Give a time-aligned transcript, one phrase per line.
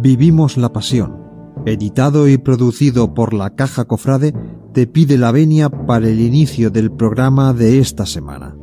[0.00, 1.16] Vivimos la Pasión,
[1.64, 4.34] editado y producido por la Caja Cofrade,
[4.74, 8.56] te pide la venia para el inicio del programa de esta semana.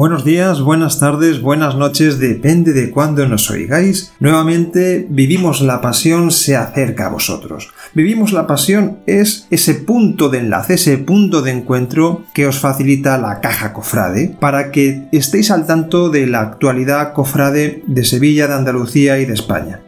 [0.00, 4.14] Buenos días, buenas tardes, buenas noches, depende de cuándo nos oigáis.
[4.18, 7.68] Nuevamente, Vivimos la Pasión se acerca a vosotros.
[7.92, 13.18] Vivimos la Pasión es ese punto de enlace, ese punto de encuentro que os facilita
[13.18, 18.54] la caja cofrade para que estéis al tanto de la actualidad cofrade de Sevilla, de
[18.54, 19.80] Andalucía y de España.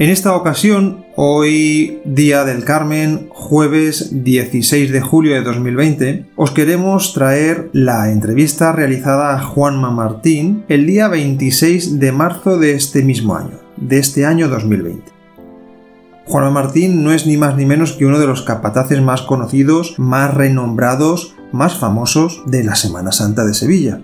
[0.00, 7.12] En esta ocasión, hoy día del Carmen, jueves 16 de julio de 2020, os queremos
[7.12, 13.36] traer la entrevista realizada a Juanma Martín el día 26 de marzo de este mismo
[13.36, 15.02] año, de este año 2020.
[16.24, 19.98] Juanma Martín no es ni más ni menos que uno de los capataces más conocidos,
[19.98, 24.00] más renombrados, más famosos de la Semana Santa de Sevilla.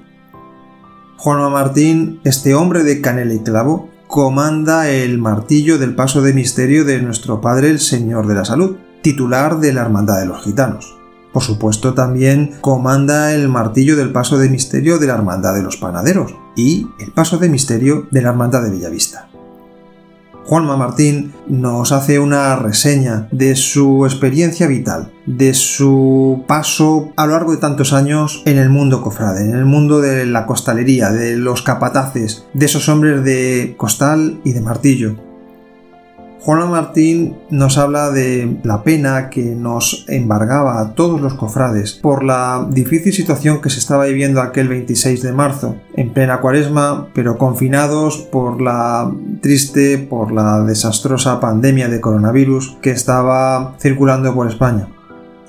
[1.17, 6.87] Juanma Martín, este hombre de canela y clavo, comanda el martillo del paso de misterio
[6.87, 10.97] de nuestro Padre el Señor de la Salud, titular de la Hermandad de los Gitanos.
[11.35, 15.77] Por supuesto también comanda el martillo del paso de misterio de la Hermandad de los
[15.77, 19.29] Panaderos y el paso de misterio de la Hermandad de Bellavista.
[20.47, 27.33] Juanma Martín nos hace una reseña de su experiencia vital, de su paso a lo
[27.33, 31.37] largo de tantos años en el mundo cofrade, en el mundo de la costalería, de
[31.37, 35.17] los capataces, de esos hombres de costal y de martillo,
[36.47, 42.23] Juan Martín nos habla de la pena que nos embargaba a todos los cofrades por
[42.23, 47.37] la difícil situación que se estaba viviendo aquel 26 de marzo, en plena cuaresma, pero
[47.37, 54.87] confinados por la triste, por la desastrosa pandemia de coronavirus que estaba circulando por España.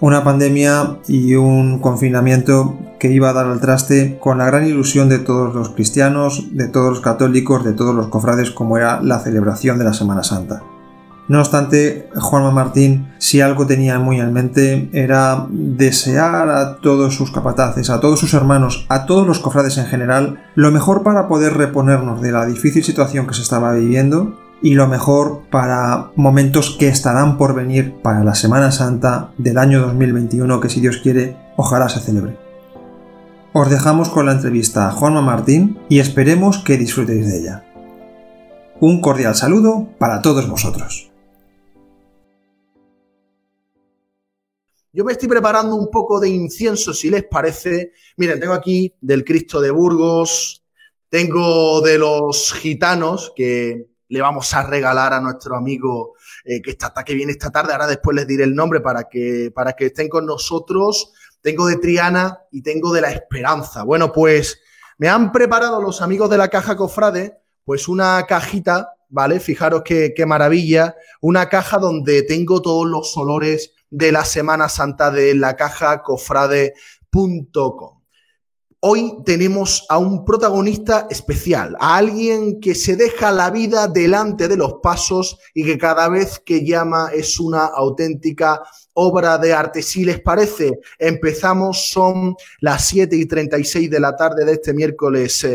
[0.02, 5.10] Una pandemia y un confinamiento que iba a dar al traste con la gran ilusión
[5.10, 9.20] de todos los cristianos, de todos los católicos, de todos los cofrades como era la
[9.20, 10.64] celebración de la Semana Santa.
[11.28, 17.32] No obstante, Juanma Martín, si algo tenía muy en mente, era desear a todos sus
[17.32, 21.56] capataces, a todos sus hermanos, a todos los cofrades en general, lo mejor para poder
[21.56, 26.88] reponernos de la difícil situación que se estaba viviendo y lo mejor para momentos que
[26.88, 31.90] estarán por venir para la Semana Santa del año 2021 que si Dios quiere, ojalá
[31.90, 32.38] se celebre.
[33.52, 37.64] Os dejamos con la entrevista a Juanma Martín y esperemos que disfrutéis de ella.
[38.80, 41.12] Un cordial saludo para todos vosotros.
[44.98, 47.92] Yo me estoy preparando un poco de incienso, si les parece.
[48.16, 50.64] Miren, tengo aquí del Cristo de Burgos,
[51.08, 56.92] tengo de los gitanos que le vamos a regalar a nuestro amigo eh, que, está,
[57.06, 57.74] que viene esta tarde.
[57.74, 61.14] Ahora después les diré el nombre para que, para que estén con nosotros.
[61.42, 63.84] Tengo de Triana y tengo de la Esperanza.
[63.84, 64.60] Bueno, pues
[64.98, 69.40] me han preparado los amigos de la caja Cofrade, pues una cajita, ¿vale?
[69.40, 70.96] Fijaros qué, qué maravilla.
[71.22, 77.98] Una caja donde tengo todos los olores de la Semana Santa de la caja cofrade.com.
[78.80, 84.56] Hoy tenemos a un protagonista especial, a alguien que se deja la vida delante de
[84.56, 88.62] los pasos y que cada vez que llama es una auténtica
[89.00, 89.82] obra de arte.
[89.84, 95.48] Si les parece, empezamos, son las 7 y 36 de la tarde de este miércoles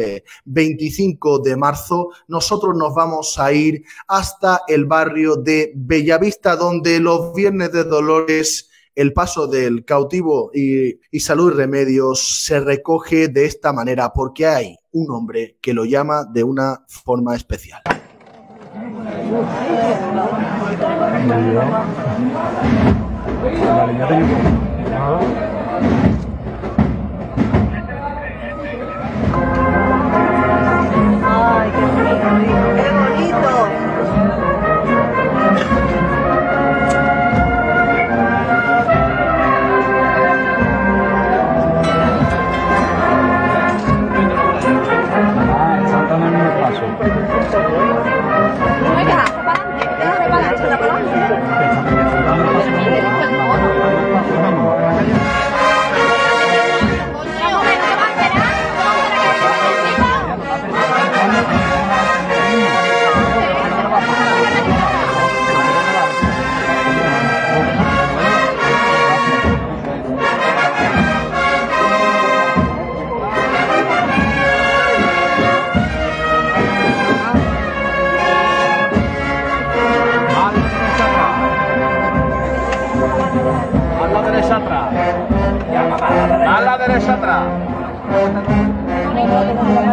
[0.45, 2.11] 25 eh, de marzo.
[2.29, 8.69] Nosotros nos vamos a ir hasta el barrio de Bellavista, donde los viernes de Dolores
[8.95, 14.47] el paso del cautivo y, y, salud y remedios se recoge de esta manera porque
[14.47, 17.81] hay un hombre que lo llama de una forma especial
[23.50, 24.62] la línea de YouTube.
[31.25, 32.67] Ay, qué bonito.
[32.77, 33.53] Qué bonito.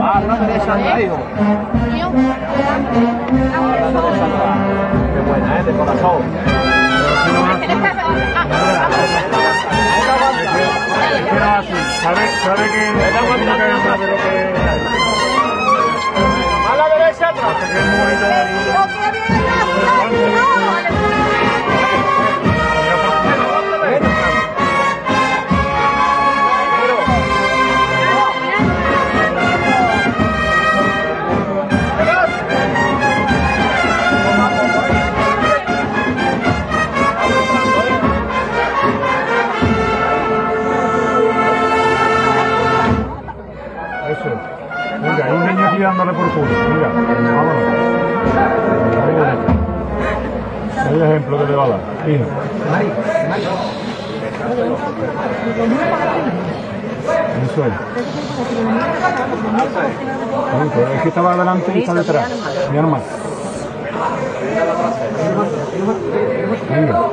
[0.02, 0.22] Ah,
[1.02, 1.18] hijo.
[5.14, 5.64] Qué buena, ¿eh?
[5.64, 6.22] De corazón.
[12.02, 13.00] ¿Sabe, sabe que no
[16.70, 17.28] A la derecha.
[52.18, 52.90] Va a dar.
[53.30, 53.40] Fino.
[57.46, 57.74] Eso es.
[60.50, 62.32] Sí, pero es que estaba adelante y está detrás.
[62.72, 63.04] Mi hermano.
[66.70, 67.10] Venga.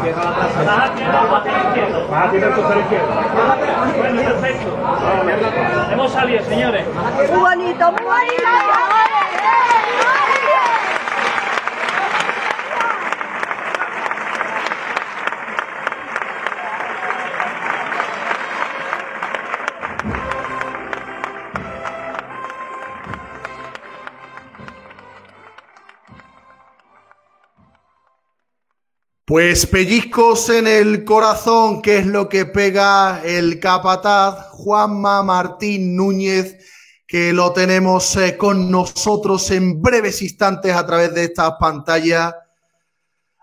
[0.00, 2.06] Izquierdo.
[3.98, 4.76] Bueno, perfecto.
[5.92, 6.84] Hemos salido, señores.
[7.30, 8.42] Muy bonito, muy bonito.
[29.30, 36.58] Pues pellizcos en el corazón, que es lo que pega el capataz Juanma Martín Núñez,
[37.06, 42.34] que lo tenemos eh, con nosotros en breves instantes a través de estas pantallas.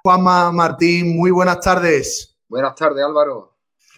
[0.04, 2.38] Juanma Martín, muy buenas tardes.
[2.50, 3.56] Buenas tardes, Álvaro.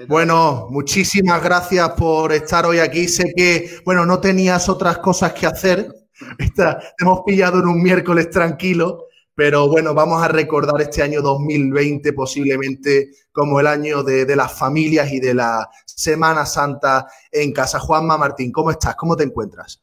[0.07, 3.07] Bueno, muchísimas gracias por estar hoy aquí.
[3.07, 5.91] Sé que, bueno, no tenías otras cosas que hacer.
[6.37, 9.05] Está- te hemos pillado en un miércoles tranquilo,
[9.39, 14.59] pero bueno, vamos a recordar este año 2020 posiblemente como el año de, de las
[14.59, 17.79] familias y de la Semana Santa en casa.
[17.79, 18.97] Juanma Martín, ¿cómo estás?
[18.97, 19.81] ¿Cómo te encuentras?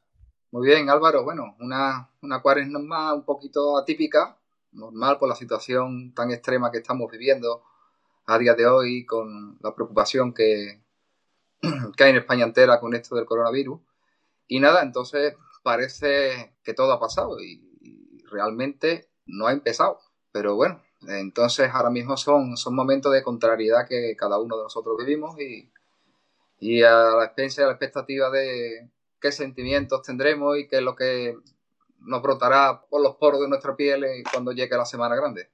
[0.50, 1.24] Muy bien, Álvaro.
[1.24, 4.36] Bueno, una, una cuaresma un poquito atípica,
[4.72, 7.62] normal por la situación tan extrema que estamos viviendo
[8.26, 10.82] a día de hoy, con la preocupación que,
[11.96, 13.80] que hay en España entera con esto del coronavirus.
[14.48, 20.00] Y nada, entonces parece que todo ha pasado y, y realmente no ha empezado.
[20.32, 24.96] Pero bueno, entonces ahora mismo son, son momentos de contrariedad que cada uno de nosotros
[24.98, 25.70] vivimos y,
[26.60, 28.88] y a la expensas y a la expectativa de
[29.20, 31.36] qué sentimientos tendremos y qué es lo que
[32.00, 35.48] nos brotará por los poros de nuestra piel cuando llegue la semana grande.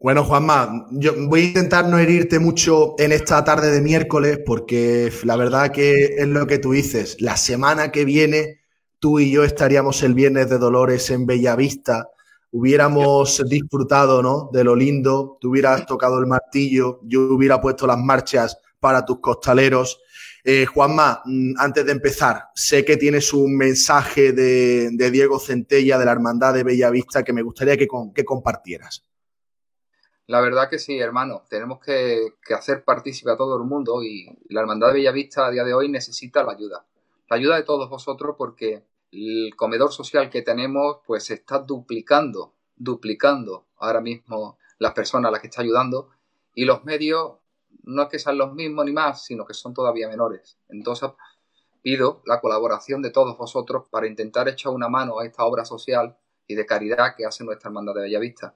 [0.00, 5.10] Bueno, Juanma, yo voy a intentar no herirte mucho en esta tarde de miércoles porque
[5.22, 7.20] la verdad que es lo que tú dices.
[7.20, 8.60] La semana que viene
[8.98, 12.10] tú y yo estaríamos el viernes de Dolores en Bellavista.
[12.56, 14.48] Hubiéramos disfrutado, ¿no?
[14.52, 15.38] De lo lindo.
[15.40, 20.00] Tú hubieras tocado el martillo, yo hubiera puesto las marchas para tus costaleros.
[20.44, 25.98] Eh, Juanma, mm, antes de empezar, sé que tienes un mensaje de, de Diego Centella
[25.98, 27.88] de la Hermandad de Bellavista que me gustaría que,
[28.24, 29.04] compartieras.
[30.28, 34.28] La verdad que sí, hermano, tenemos que, que hacer partícipe a todo el mundo y
[34.50, 36.86] la Hermandad de Bellavista a día de hoy necesita la ayuda.
[37.28, 38.84] La ayuda de todos vosotros porque
[39.14, 45.32] el comedor social que tenemos pues se está duplicando, duplicando ahora mismo las personas a
[45.32, 46.10] las que está ayudando
[46.54, 47.34] y los medios
[47.84, 50.58] no es que sean los mismos ni más, sino que son todavía menores.
[50.68, 51.10] Entonces
[51.82, 56.16] pido la colaboración de todos vosotros para intentar echar una mano a esta obra social
[56.46, 58.54] y de caridad que hace nuestra Hermandad de Bellavista.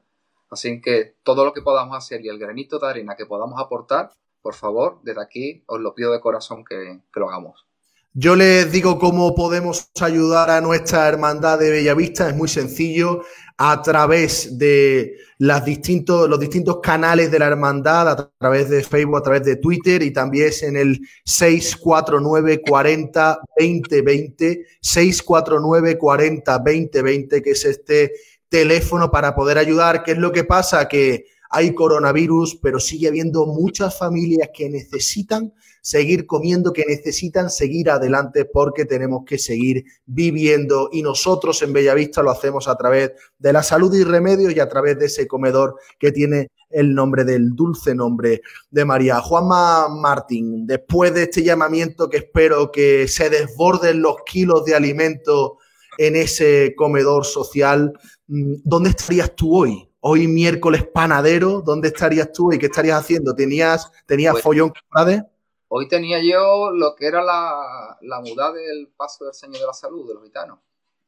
[0.51, 4.13] Así que todo lo que podamos hacer y el granito de arena que podamos aportar,
[4.41, 7.68] por favor, desde aquí os lo pido de corazón que, que lo hagamos.
[8.15, 12.29] Yo les digo cómo podemos ayudar a nuestra hermandad de Bellavista.
[12.29, 13.23] Es muy sencillo.
[13.59, 19.19] A través de las distintos, los distintos canales de la hermandad, a través de Facebook,
[19.19, 27.43] a través de Twitter y también es en el 649 40 2020, 649 40 2020,
[27.43, 28.13] que es este
[28.49, 30.03] teléfono para poder ayudar.
[30.05, 30.89] ¿Qué es lo que pasa?
[30.89, 35.53] Que hay coronavirus, pero sigue habiendo muchas familias que necesitan
[35.89, 42.23] seguir comiendo, que necesitan seguir adelante porque tenemos que seguir viviendo y nosotros en Bellavista
[42.23, 45.77] lo hacemos a través de la salud y remedios y a través de ese comedor
[45.99, 49.23] que tiene el nombre del dulce nombre de María.
[49.23, 55.57] Juanma Martín, después de este llamamiento que espero que se desborden los kilos de alimento
[55.97, 59.89] en ese comedor social, mm, ¿dónde estarías tú hoy?
[60.01, 63.35] Hoy miércoles panadero, ¿dónde estarías tú y qué estarías haciendo?
[63.35, 65.25] ¿Tenías, tenías Pues- follón cofrade?
[65.69, 69.75] Hoy tenía yo lo que era la, la muda del paso del Señor de la
[69.75, 70.59] Salud, de los gitanos.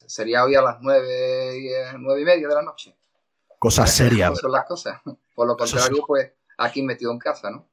[0.06, 2.94] Sería hoy a las nueve y, eh, nueve y media de la noche.
[3.58, 4.30] Cosas serias.
[4.30, 5.00] ¿Cómo son las cosas?
[5.34, 7.68] Por lo contrario, pues aquí metido en casa, ¿no?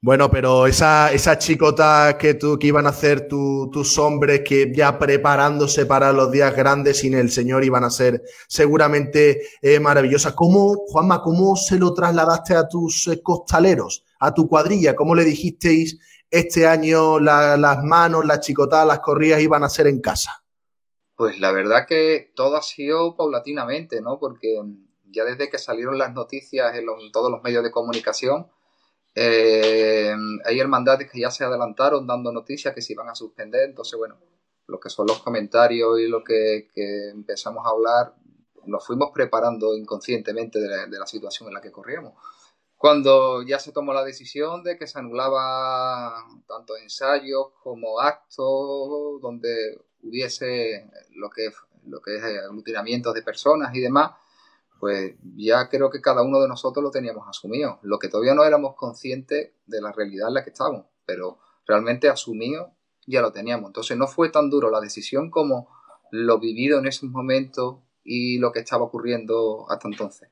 [0.00, 4.70] Bueno, pero esa, esas chicotas que, tú, que iban a hacer tu- tus hombres, que
[4.74, 10.34] ya preparándose para los días grandes sin el Señor iban a ser seguramente eh, maravillosas.
[10.34, 14.94] ¿Cómo, Juanma, cómo se lo trasladaste a tus eh, costaleros, a tu cuadrilla?
[14.94, 15.98] ¿Cómo le dijisteis
[16.34, 20.44] este año la- las manos, las chicotadas, las corridas iban a ser en casa?
[21.16, 24.18] Pues la verdad que todo ha sido paulatinamente, ¿no?
[24.18, 24.60] Porque
[25.04, 28.48] ya desde que salieron las noticias en todos los medios de comunicación,
[29.14, 30.14] eh,
[30.46, 33.64] hay hermandades que ya se adelantaron dando noticias que se iban a suspender.
[33.70, 34.16] Entonces, bueno,
[34.68, 38.14] lo que son los comentarios y lo que, que empezamos a hablar,
[38.66, 42.14] nos fuimos preparando inconscientemente de la, de la situación en la que corríamos.
[42.84, 49.80] Cuando ya se tomó la decisión de que se anulaba tanto ensayos como actos donde
[50.02, 51.50] hubiese lo que,
[51.86, 54.12] lo que es de personas y demás,
[54.78, 57.78] pues ya creo que cada uno de nosotros lo teníamos asumido.
[57.80, 62.10] Lo que todavía no éramos conscientes de la realidad en la que estábamos, pero realmente
[62.10, 62.74] asumido
[63.06, 63.68] ya lo teníamos.
[63.68, 65.70] Entonces no fue tan duro la decisión como
[66.10, 70.28] lo vivido en esos momentos y lo que estaba ocurriendo hasta entonces.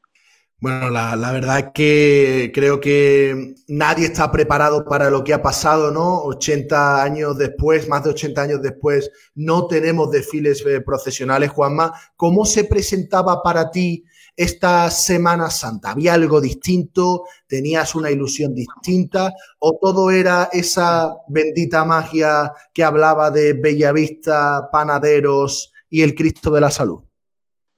[0.63, 5.43] Bueno, la, la verdad es que creo que nadie está preparado para lo que ha
[5.43, 6.23] pasado, ¿no?
[6.23, 11.93] 80 años después, más de 80 años después, no tenemos desfiles eh, procesionales, Juanma.
[12.15, 14.05] ¿Cómo se presentaba para ti
[14.37, 15.91] esta Semana Santa?
[15.91, 17.25] ¿Había algo distinto?
[17.49, 19.35] ¿Tenías una ilusión distinta?
[19.59, 26.61] ¿O todo era esa bendita magia que hablaba de Bellavista, panaderos y el Cristo de
[26.61, 27.03] la Salud?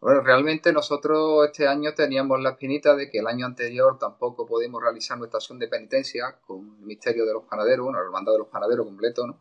[0.04, 4.82] Bueno, realmente nosotros este año teníamos la espinita de que el año anterior tampoco pudimos
[4.82, 8.38] realizar nuestra acción de penitencia con el misterio de los panaderos, bueno, la hermandad de
[8.40, 9.40] los panaderos completo, ¿no?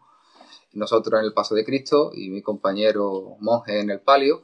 [0.71, 4.43] Nosotros en el Paso de Cristo y mi compañero monje en el palio.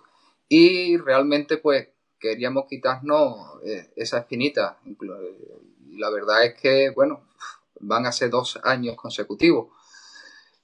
[0.50, 1.88] Y realmente, pues,
[2.20, 4.78] queríamos quitarnos eh, esa espinita.
[4.84, 7.30] Y la verdad es que, bueno,
[7.80, 9.70] van a ser dos años consecutivos.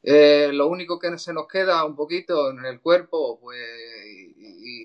[0.03, 3.57] Eh, lo único que se nos queda un poquito en el cuerpo, pues,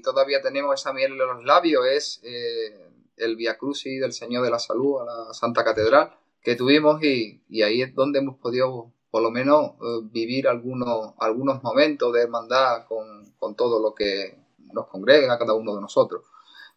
[0.02, 4.50] todavía tenemos esa miel en los labios, es eh, el Via Crucis del Señor de
[4.50, 9.23] la Salud a la Santa Catedral que tuvimos y, ahí es donde hemos podido, por
[9.23, 14.38] lo menos, eh, vivir algunos, algunos momentos de hermandad con, con todo lo que
[14.73, 16.25] nos congrega cada uno de nosotros.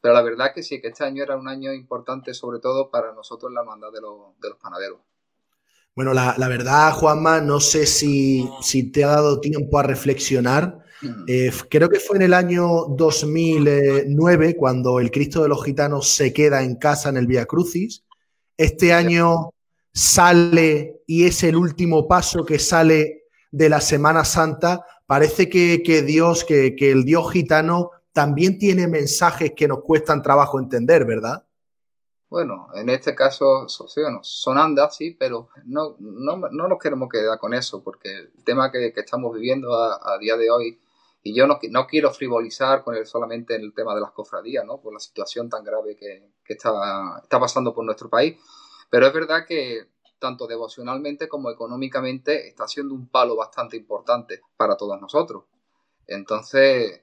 [0.02, 3.14] Pero la verdad que sí, que este año era un año importante, sobre todo para
[3.14, 5.00] nosotros en la hermandad de los, de los panaderos.
[5.96, 10.83] Bueno, la, la verdad, Juanma, no sé si, si te ha dado tiempo a reflexionar.
[11.28, 16.34] Eh, creo que fue en el año 2009 cuando el Cristo de los Gitanos se
[16.34, 18.04] queda en casa en el Via Crucis.
[18.58, 19.52] Este año
[19.94, 24.86] sale y es el último paso que sale de la Semana Santa.
[25.06, 30.22] Parece que, que Dios, que, que el Dios gitano también tiene mensajes que nos cuestan
[30.22, 31.44] trabajo entender, ¿verdad?
[32.34, 37.54] Bueno, en este caso son andas, sí, pero no, no, no nos queremos quedar con
[37.54, 40.80] eso, porque el tema que, que estamos viviendo a, a día de hoy,
[41.24, 44.66] y yo no, no quiero frivolizar con él solamente en el tema de las cofradías,
[44.66, 44.82] ¿no?
[44.82, 48.38] Por la situación tan grave que, que está, está pasando por nuestro país,
[48.90, 49.88] pero es verdad que
[50.20, 55.46] tanto devocionalmente como económicamente está siendo un palo bastante importante para todos nosotros.
[56.08, 57.02] Entonces,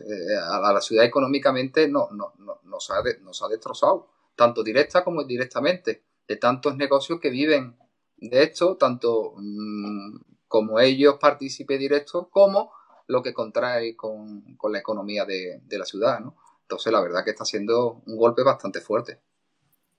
[0.00, 3.48] eh, a la, a la ciudad económicamente no, no, no- nos, ha de- nos ha
[3.48, 7.76] destrozado tanto directa como indirectamente, de tantos negocios que viven
[8.16, 10.16] de esto, tanto mm,
[10.48, 12.72] como ellos partícipes directos, como
[13.06, 16.36] lo que contrae con, con la economía de, de la ciudad, ¿no?
[16.62, 19.20] Entonces, la verdad que está siendo un golpe bastante fuerte.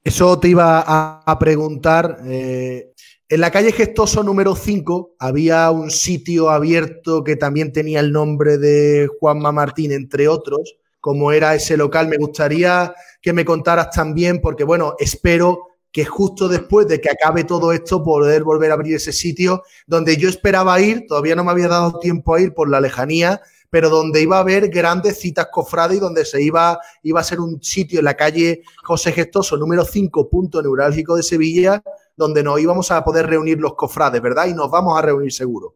[0.04, 2.20] Eso te iba a, preguntar.
[2.26, 2.94] eh,
[3.28, 8.60] en la calle Gestoso número 5 había un sitio abierto que también tenía el nombre
[8.60, 10.76] de Juanma Martín, entre otros.
[11.00, 16.50] Como era ese local, me gustaría que me contaras también, porque bueno, espero que justo
[16.50, 20.78] después de que acabe todo esto, poder volver a abrir ese sitio donde yo esperaba
[20.82, 24.36] ir, todavía no me había dado tiempo a ir por la lejanía, pero donde iba
[24.36, 28.06] a haber grandes citas cofrades y donde se iba, iba a ser un sitio en
[28.06, 31.82] la calle José Gestoso, número 5, punto neurálgico de Sevilla,
[32.14, 34.48] donde nos íbamos a poder reunir los cofrades, ¿verdad?
[34.48, 35.76] Y nos vamos a reunir seguro.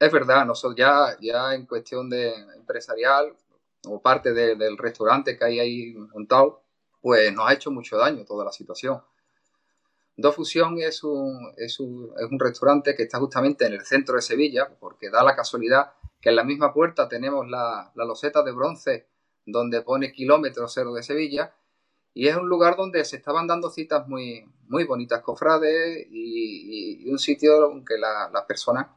[0.00, 3.32] Es verdad, nosotros ya, ya en cuestión de empresarial,
[3.86, 6.64] o parte de- del restaurante que hay ahí montado,
[7.00, 9.00] pues nos ha hecho mucho daño toda la situación.
[10.20, 14.16] Dos Fusión es un, es, un, es un restaurante que está justamente en el centro
[14.16, 18.52] de Sevilla, porque da la casualidad que en la misma puerta tenemos la, loseta de
[18.52, 19.06] bronce
[19.46, 21.54] donde pone kilómetro cero de Sevilla,
[22.12, 27.72] y es un lugar donde se estaban dando citas muy, bonitas, cofrades, y, un sitio
[27.72, 28.88] en que las personas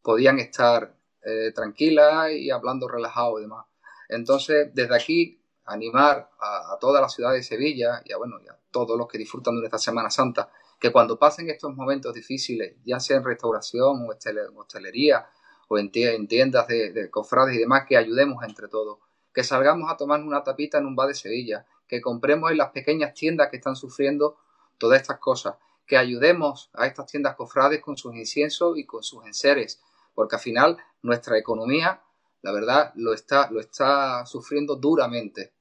[0.00, 0.94] podían estar
[1.24, 3.66] eh, tranquilas y hablando relajado y demás.
[4.08, 8.96] Entonces, desde aquí, animar a, toda la ciudad de Sevilla y a, y a todos
[8.96, 13.16] los que disfrutan de esta Semana Santa, que cuando pasen estos momentos difíciles, ya sea
[13.16, 15.26] en restauración o hostelería
[15.68, 18.98] o en, tiendas de, de cofrades y demás, que ayudemos entre todos
[19.38, 22.70] que salgamos a tomar una tapita en un bar de Sevilla, que compremos en las
[22.70, 24.36] pequeñas tiendas que están sufriendo
[24.78, 25.54] todas estas cosas,
[25.86, 29.80] que ayudemos a estas tiendas cofrades con sus inciensos y con sus enseres,
[30.12, 32.02] porque al final nuestra economía,
[32.42, 35.52] la verdad, lo está, lo está sufriendo duramente.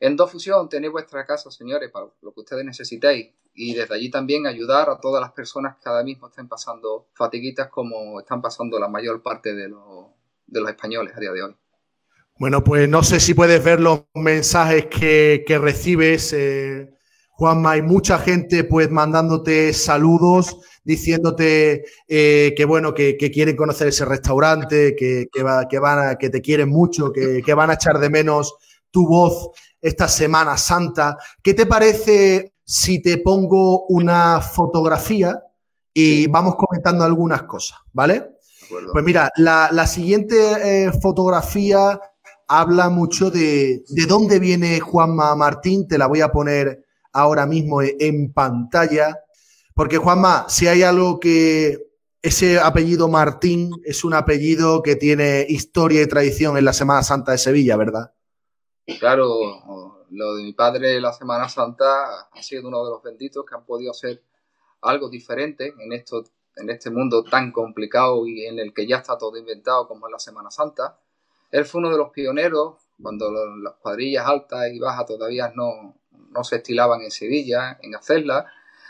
[0.00, 3.30] En Dofusión tenéis vuestra casa, señores, para lo que ustedes necesitéis.
[3.54, 7.68] Y desde allí también ayudar a todas las personas que ahora mismo estén pasando fatiguitas
[7.68, 10.08] como están pasando la mayor parte de los,
[10.46, 11.56] de los españoles a día de hoy.
[12.38, 16.92] Bueno, pues no sé si puedes ver los mensajes que, recibes, eh,
[17.30, 17.72] Juanma.
[17.72, 24.94] Hay mucha gente pues mandándote saludos, diciéndote eh, que bueno, que, quieren conocer ese restaurante,
[24.94, 28.54] que, que, van que te quieren mucho, que, van a echar de menos
[28.90, 29.52] tu voz
[29.86, 31.16] esta Semana Santa.
[31.42, 35.40] ¿Qué te parece si te pongo una fotografía
[35.94, 38.32] y vamos comentando algunas cosas, ¿vale?
[38.92, 40.36] Pues mira, la, siguiente
[40.86, 42.00] eh, fotografía
[42.48, 47.80] habla mucho de, de dónde viene Juanma Martín, te la voy a poner ahora mismo
[47.82, 49.20] en pantalla,
[49.72, 51.78] porque Juanma, si hay algo que
[52.20, 57.30] ese apellido Martín es un apellido que tiene historia y tradición en la Semana Santa
[57.30, 58.10] de Sevilla, ¿verdad?
[59.00, 63.54] Claro, lo de mi padre la Semana Santa ha sido uno de los benditos que
[63.54, 64.22] han podido hacer
[64.82, 69.18] algo diferente en, esto, en este mundo tan complicado y en el que ya está
[69.18, 70.98] todo inventado como es la Semana Santa.
[71.50, 73.30] Él fue uno de los pioneros cuando
[73.62, 75.96] las cuadrillas altas y bajas todavía no,
[76.42, 78.46] se estilaban en Sevilla, en hacerlas,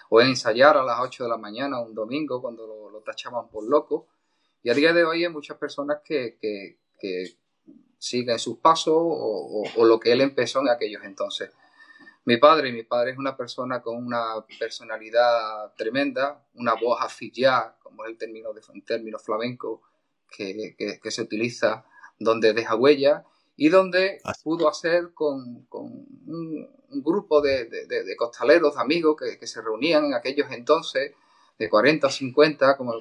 [0.08, 3.64] o en ensayar a las 8 de la mañana un domingo cuando lo, tachaban por
[3.64, 4.08] loco.
[4.62, 6.38] Y a día de hoy hay muchas personas que,
[8.08, 11.50] siguen sus pasos o, lo que él empezó en aquellos entonces.
[12.24, 18.04] Mi padre, mi padre es una persona con una personalidad tremenda, una voz afillada, como
[18.04, 19.82] es el término, de, término flamenco
[20.28, 21.84] que, que se utiliza
[22.18, 23.24] donde deja huella
[23.56, 27.68] y donde pudo hacer con, un, grupo de,
[28.16, 31.12] costaleros, amigos que, se reunían en aquellos entonces,
[31.58, 32.94] de 40 o 50, como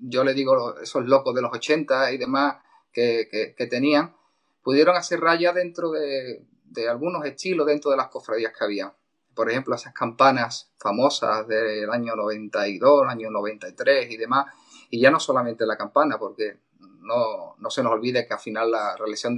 [0.00, 2.56] yo le digo esos locos de los 80 y demás
[2.92, 4.14] que, tenían,
[4.62, 6.46] pudieron hacer raya dentro de,
[6.88, 8.94] algunos estilos dentro de las cofradías que había.
[9.34, 14.46] Por ejemplo, esas campanas famosas del año 92, año 93 y demás,
[14.90, 16.58] y ya no solamente la campana, porque
[17.00, 19.36] no, no, se nos olvide que al final la realización,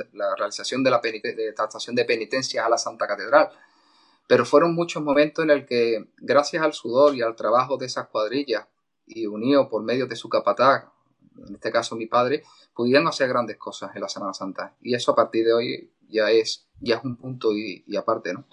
[0.82, 3.50] de la de tratación de penitencias a la Santa Catedral.
[4.26, 8.08] Pero fueron muchos momentos en el que, gracias al sudor y al trabajo de esas
[8.08, 8.66] cuadrillas,
[9.06, 10.86] y unido por medio de su capataz,
[11.46, 12.42] en este caso mi padre,
[12.74, 14.74] pudieron hacer grandes cosas en la Semana Santa.
[14.82, 18.32] Y eso a partir de hoy ya es, ya es un punto y, y aparte,
[18.32, 18.46] ¿no?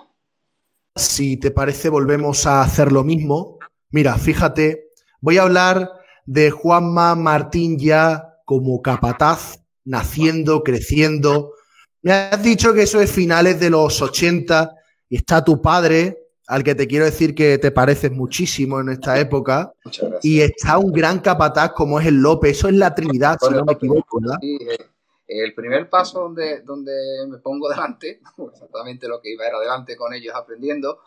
[0.96, 3.60] Si te parece, volvemos a hacer lo mismo.
[3.92, 4.90] Mira, fíjate,
[5.22, 5.92] voy a hablar
[6.26, 11.54] de Juanma Martín ya como capataz, naciendo, creciendo.
[12.02, 14.76] Me has dicho que eso es finales de los 80
[15.10, 16.21] y está tu padre,
[16.52, 19.74] al que te quiero decir que te pareces muchísimo en esta época.
[20.22, 22.58] Y está un gran capataz como es el López.
[22.58, 24.38] Eso es la Trinidad, si no me equivoco, ¿verdad?
[24.42, 24.90] Eh,
[25.30, 26.92] el primer paso donde, donde
[27.30, 28.20] me pongo delante,
[28.54, 31.00] exactamente lo que iba era delante con ellos aprendiendo,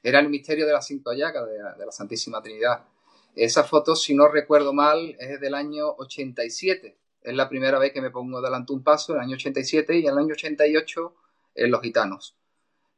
[0.00, 2.84] era el misterio de la cinco llagas de, de la Santísima Trinidad.
[3.34, 6.96] Esa foto, si no recuerdo mal, es del año 87.
[7.20, 10.12] Es la primera vez que me pongo delante un paso, el año 87, y en
[10.12, 11.14] el año 88
[11.56, 12.36] en Los Gitanos.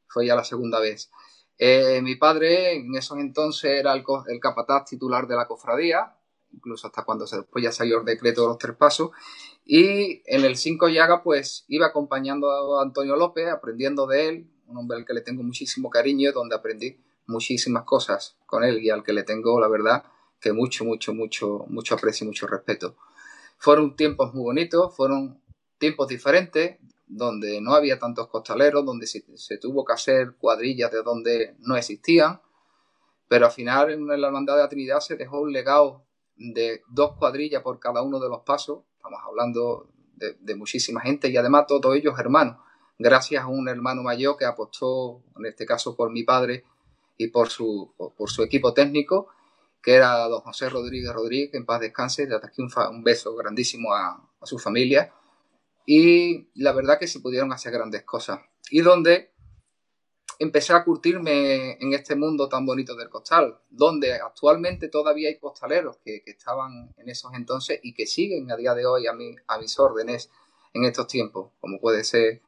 [0.08, 1.10] Fue ya la segunda vez.
[1.58, 4.04] Eh, mi padre en esos entonces era el,
[4.40, 6.14] capataz titular de la cofradía,
[6.52, 9.10] incluso hasta cuando se, después ya salió el decreto de los tres pasos.
[9.64, 14.76] Y en el cinco llaga, pues iba acompañando a Antonio López, aprendiendo de él, un
[14.78, 19.02] hombre al que le tengo muchísimo cariño, donde aprendí muchísimas cosas con él y al
[19.02, 20.04] que le tengo, la verdad,
[20.40, 22.96] que mucho, mucho, mucho, mucho aprecio y mucho respeto.
[23.58, 25.40] Fueron tiempos muy bonitos, fueron
[25.78, 31.54] tiempos diferentes, donde no había tantos costaleros, donde se, tuvo que hacer cuadrillas de donde
[31.60, 32.40] no existían,
[33.28, 36.04] pero al final en la Hermandad de la Trinidad se dejó un legado
[36.36, 41.36] de dos cuadrillas por cada uno de los pasos, estamos hablando de, muchísima gente y
[41.36, 42.56] además todos ellos hermanos,
[42.98, 46.64] gracias a un hermano mayor que apostó, en este caso por mi padre
[47.18, 49.28] y por su, por su equipo técnico,
[49.86, 53.94] que era don José Rodríguez Rodríguez, en paz descanse, desde aquí un, un beso grandísimo
[53.94, 55.12] a, su familia.
[55.86, 58.40] Y la verdad que se pudieron hacer grandes cosas.
[58.70, 59.30] Y donde
[60.38, 65.96] empecé a curtirme en este mundo tan bonito del costal, donde actualmente todavía hay costaleros
[66.04, 69.34] que, que estaban en esos entonces y que siguen a día de hoy a, mi,
[69.46, 70.30] a mis órdenes
[70.74, 72.42] en estos tiempos, como puede ser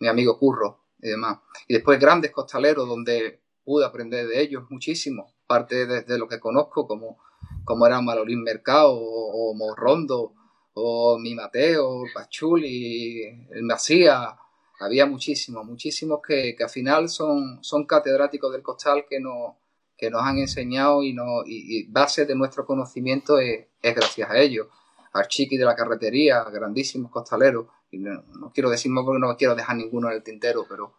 [0.00, 1.38] mi amigo Curro y demás.
[1.68, 6.40] Y después grandes costaleros donde pude aprender de ellos muchísimo, parte de, de lo que
[6.40, 7.18] conozco, como,
[7.64, 10.34] como era Malolín Mercado o, o Morrondo
[10.80, 14.34] o mi Mateo, Pachuli, el Macías,
[14.80, 19.58] había muchísimos, muchísimos que, que, al final son, son catedráticos del costal que, no,
[19.96, 24.30] que nos han enseñado y, no, y, y base de nuestro conocimiento es, es, gracias
[24.30, 24.68] a ellos.
[25.12, 30.08] Archiqui de la carretería, grandísimos costaleros, no, quiero decir más porque no quiero dejar ninguno
[30.08, 30.94] en el tintero, pero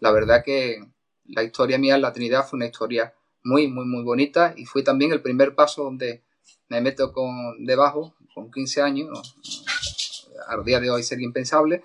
[0.00, 0.84] la verdad que
[1.26, 4.82] la historia mía en la Trinidad fue una historia muy, muy, muy bonita y fue
[4.82, 6.22] también el primer paso donde
[6.68, 9.36] me meto con debajo, con 15 años,
[10.48, 11.84] al día de hoy sería impensable,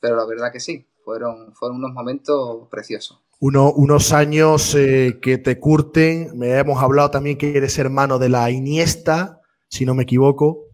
[0.00, 3.20] pero la verdad que sí, fueron, fueron unos momentos preciosos.
[3.40, 8.28] Uno, unos años eh, que te curten, me hemos hablado también que eres hermano de
[8.28, 10.66] la Iniesta, si no me equivoco.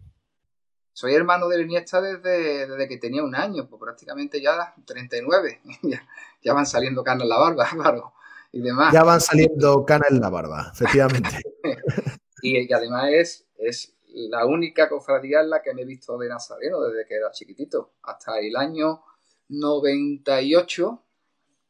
[0.93, 5.61] Soy hermano de la Iniesta desde, desde que tenía un año, pues prácticamente ya 39,
[5.83, 6.07] ya,
[6.41, 8.13] ya van saliendo canas en la barba, claro,
[8.51, 8.93] y demás.
[8.93, 11.41] Ya van saliendo canas en la barba, efectivamente.
[12.41, 16.29] y, y, además es, es la única cofradía en la que me he visto de
[16.29, 19.01] nazareno desde que era chiquitito, hasta el año
[19.49, 21.01] 98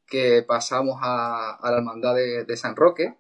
[0.05, 3.15] que pasamos a, a la hermandad de, de, San Roque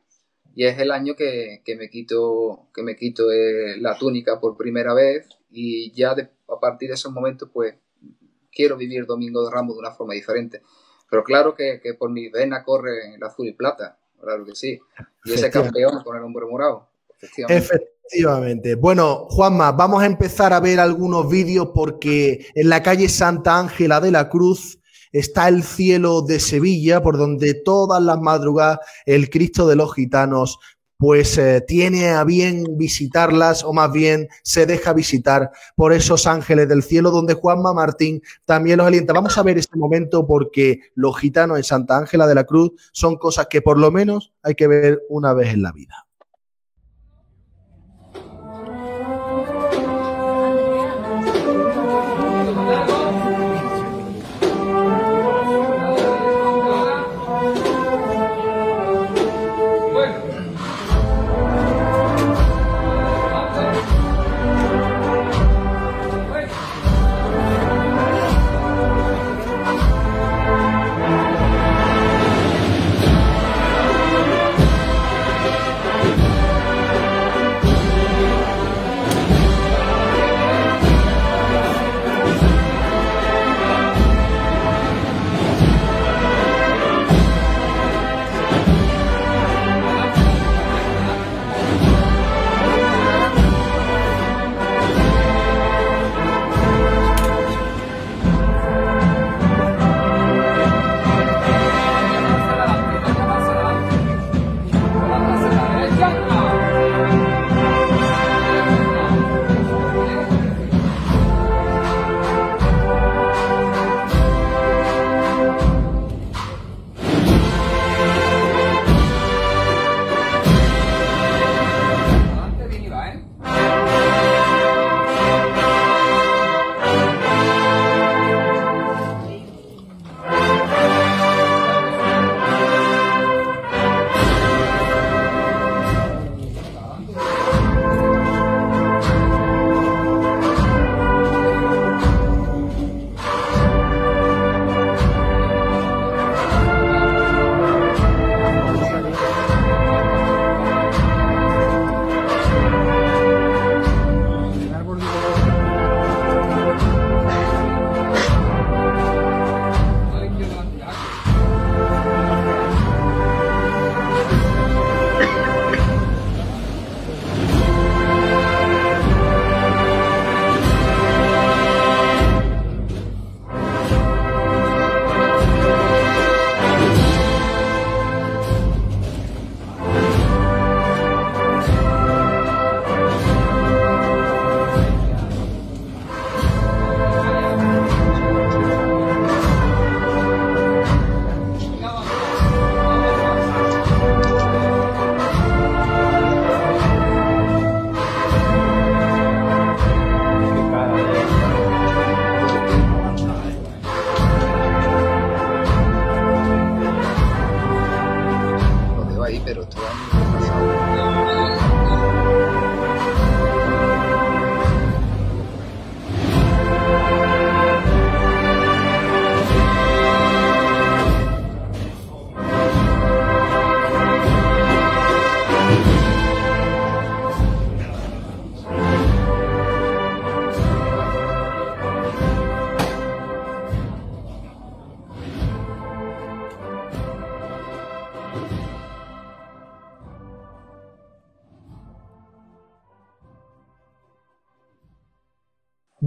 [0.53, 4.55] y es el año que, que me quito, que me quito eh, la túnica por
[4.55, 7.73] primera vez y ya de, a partir de esos momentos pues
[8.51, 10.61] quiero vivir Domingo de Ramos de una forma diferente.
[11.09, 14.79] Pero claro que, que por mi vena corre el azul y plata, claro que sí.
[15.23, 16.89] Y ese campeón con el hombre morado.
[17.09, 17.94] Efectivamente.
[18.07, 18.75] Efectivamente.
[18.75, 23.99] Bueno, Juanma, vamos a empezar a ver algunos vídeos porque en la calle Santa Ángela
[23.99, 24.79] de la Cruz
[25.11, 30.59] está el cielo de Sevilla, por donde todas las madrugadas el Cristo de los Gitanos
[30.97, 36.69] pues eh, tiene a bien visitarlas o más bien se deja visitar por esos ángeles
[36.69, 39.13] del cielo donde Juanma Martín también los alienta.
[39.13, 43.17] Vamos a ver este momento porque los gitanos en Santa Ángela de la Cruz son
[43.17, 46.04] cosas que por lo menos hay que ver una vez en la vida.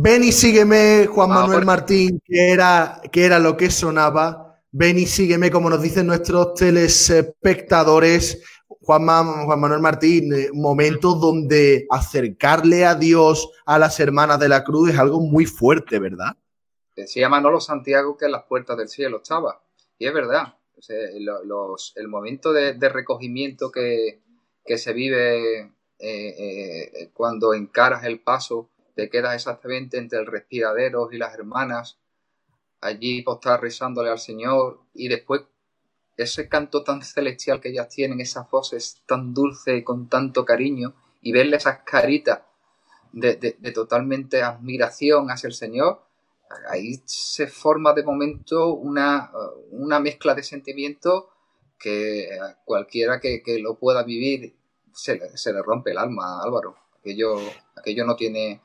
[0.01, 4.61] Ven y sígueme, Juan Ah, Manuel porque- Martín, que era, que era lo que sonaba.
[4.71, 8.43] Ven y sígueme, como nos dicen nuestros telespectadores.
[8.83, 14.49] Juan, Ma- Juan Manuel Martín, eh, momentos donde acercarle a Dios a las hermanas de
[14.49, 16.37] la cruz es algo muy fuerte, ¿verdad?
[16.95, 19.61] Decía Manolo Santiago que en las puertas del cielo estaba.
[19.99, 20.55] Y es verdad.
[20.77, 24.21] O sea, lo- los- el momento de, de recogimiento que,
[24.65, 31.09] que se vive eh, eh, cuando encaras el paso, te quedas exactamente entre el respiradero
[31.13, 31.99] y las hermanas,
[32.81, 35.43] allí postrar rezándole al Señor, y después
[36.17, 40.95] ese canto tan celestial que ellas tienen, esas voces tan dulces y con tanto cariño,
[41.23, 42.41] y verle esas caritas
[43.13, 46.03] de, de- totalmente admiración hacia el Señor,
[46.69, 49.31] ahí se forma de momento una,
[49.71, 51.27] una mezcla de sentimientos
[51.79, 54.57] que cualquiera que, que lo pueda vivir
[54.93, 56.75] se, le- se le rompe el alma, Álvaro.
[56.99, 57.37] Aquello,
[57.77, 58.61] aquello no tiene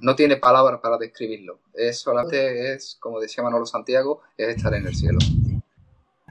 [0.00, 1.60] no tiene palabras para describirlo.
[1.74, 5.18] Es solamente es, como decía Manolo Santiago, es estar en el cielo.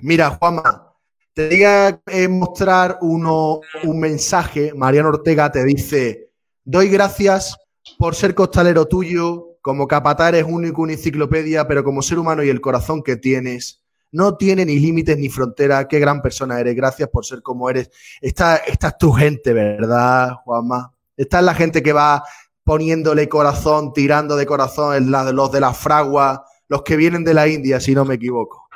[0.01, 0.93] Mira, Juanma,
[1.33, 4.73] te diga eh, mostrar uno, un mensaje.
[4.73, 6.29] Mariano Ortega te dice:
[6.63, 7.57] Doy gracias
[7.97, 9.47] por ser costalero tuyo.
[9.61, 13.83] Como capataz eres único, una enciclopedia, pero como ser humano y el corazón que tienes,
[14.11, 15.85] no tiene ni límites ni fronteras.
[15.87, 16.75] Qué gran persona eres.
[16.75, 17.91] Gracias por ser como eres.
[18.19, 20.91] Esta, esta es tu gente, ¿verdad, Juanma?
[21.15, 22.23] Esta es la gente que va
[22.63, 27.79] poniéndole corazón, tirando de corazón, los de la fragua, los que vienen de la India,
[27.79, 28.69] si no me equivoco.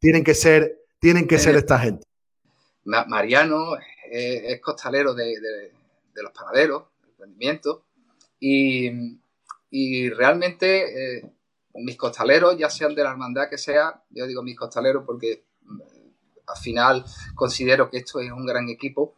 [0.00, 2.04] Tienen que ser, tienen que ser Eh, esta gente.
[2.84, 5.72] Ma- Mariano es, es costalero de, de-
[6.14, 7.84] de los panaderos, del rendimiento,
[8.40, 8.90] y,
[9.70, 11.30] y realmente eh,
[11.74, 15.80] mis costaleros, ya sean de la hermandad que sea, yo digo mis costaleros porque mm,
[16.46, 19.14] al final considero que esto es un gran equipo.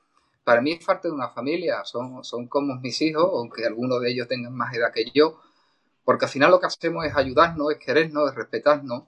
[0.48, 4.10] Para mí es parte de una familia, son, son como mis hijos, aunque algunos de
[4.12, 5.40] ellos tengan más edad que yo,
[6.04, 9.04] porque al final lo que hacemos es ayudarnos, es querernos, es respetarnos,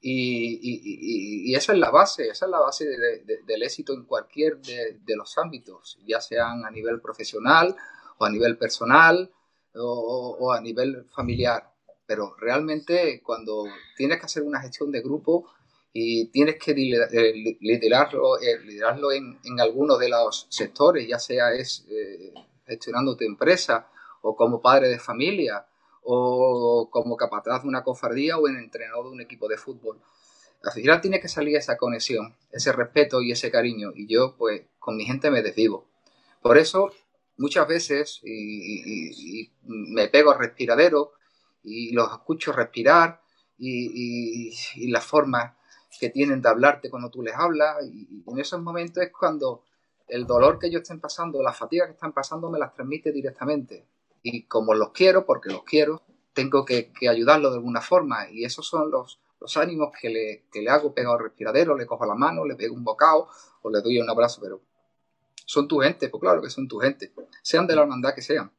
[0.00, 4.04] y, y- esa es la base, esa es la base de- de- del éxito en
[4.04, 7.76] cualquier de, los ámbitos, ya sean a nivel profesional
[8.18, 9.30] o a nivel personal
[9.74, 11.70] o a nivel familiar.
[12.06, 13.64] Pero realmente cuando
[13.96, 15.46] tienes que hacer una gestión de grupo
[15.92, 21.18] y tienes que eh, li- liderarlo, eh, liderarlo en, en alguno de los sectores, ya
[21.18, 22.32] sea es eh,
[22.66, 23.88] gestionando tu empresa
[24.22, 25.66] o como padre de familia
[26.02, 30.00] o como capataz de una cofradía o en entrenador de un equipo de fútbol.
[30.62, 33.92] Al final tiene que salir esa conexión, ese respeto y ese cariño.
[33.94, 35.86] Y yo, pues, con mi gente me desvivo.
[36.42, 36.92] Por eso,
[37.38, 41.12] muchas veces, y, y- y me pego al respiradero
[41.62, 43.22] y los escucho respirar
[43.58, 45.56] y, y- y la forma
[45.98, 47.76] que tienen de hablarte cuando tú les hablas.
[47.84, 49.64] Y, en esos momentos es cuando
[50.08, 53.86] el dolor que ellos estén pasando, la fatiga que están pasando, me las transmite directamente
[54.22, 58.30] y como los quiero, porque los quiero, tengo que, que ayudarlos de alguna forma.
[58.30, 61.86] Y esos son los, los ánimos que le, que le hago pegado al respiradero, le
[61.86, 63.28] cojo la mano, le pego un bocado
[63.62, 64.60] o le doy un abrazo, pero
[65.46, 68.52] son tu gente, pues claro que son tu gente, sean de la hermandad que sean,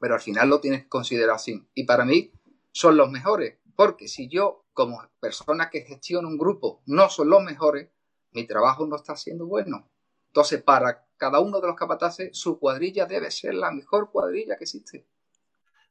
[0.00, 1.64] pero al final lo tienes que considerar así.
[1.74, 2.32] Y para mí
[2.72, 7.42] son los mejores, porque si yo, como persona que gestiona un grupo, no son los
[7.42, 7.88] mejores,
[8.32, 9.88] mi trabajo no está siendo bueno.
[10.28, 14.64] Entonces, para cada uno de los capataces, su cuadrilla debe ser la mejor cuadrilla que
[14.64, 15.06] existe.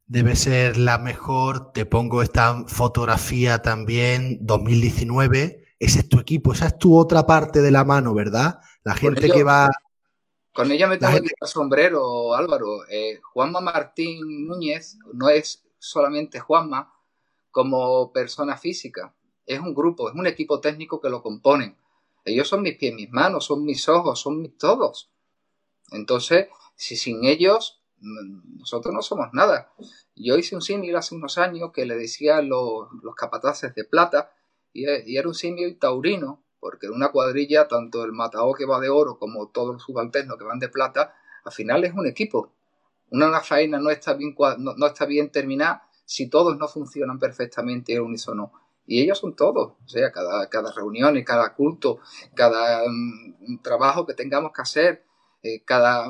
[0.07, 1.71] Debe ser la mejor.
[1.71, 5.63] Te pongo esta fotografía también, 2019.
[5.79, 8.59] Ese es tu equipo, esa es tu otra parte de la mano, ¿verdad?
[8.83, 9.69] La gente ello- que va.
[10.53, 12.85] Con ella me tengo que gente- quitar sombrero, Álvaro.
[12.89, 16.91] Eh, Juanma Martín Núñez no es solamente Juanma
[17.51, 19.13] como persona física,
[19.45, 21.75] es un grupo, es un equipo técnico que lo componen.
[22.23, 25.09] Ellos son mis pies, mis manos, son mis ojos, son mis todos.
[25.91, 29.71] Entonces, si sin ellos, mm, nosotros no somos nada.
[30.15, 34.33] Yo hice un símil hace unos años que le decía los, capataces de plata,
[34.73, 38.79] y, e- y era un símil taurino, porque una cuadrilla, tanto el matao que va
[38.79, 42.53] de oro como todos los subalternos que van de plata, al final es un equipo.
[43.09, 47.93] Una, una faena no está, bien, no está bien terminada si todos no funcionan perfectamente
[47.93, 48.51] en unísono.
[48.85, 51.99] Y ellos son todos, o sea, cada, cada reunión, y cada culto,
[52.33, 55.05] cada mm, trabajo que tengamos que hacer,
[55.43, 56.09] eh, cada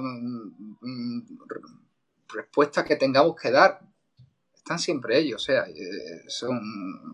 [0.81, 1.61] re-
[2.33, 3.79] respuesta que tengamos que dar,
[4.55, 6.59] están siempre ellos, o sea, eh, son,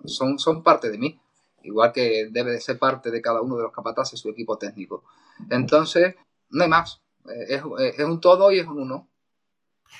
[0.05, 1.19] son, son parte de mí,
[1.63, 5.03] igual que debe de ser parte de cada uno de los capataces su equipo técnico.
[5.49, 6.15] Entonces,
[6.51, 7.63] no hay más, eh, es,
[7.99, 9.07] es un todo y es un uno.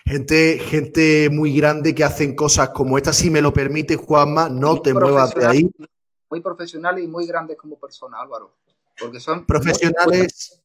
[0.06, 3.12] Gente, gente muy grande que hacen cosas como esta.
[3.12, 5.71] Si me lo permite, Juanma, no Muy te muevas de ahí.
[6.30, 8.54] Muy profesionales y muy grandes como persona, Álvaro,
[9.00, 10.62] porque son Profesionales,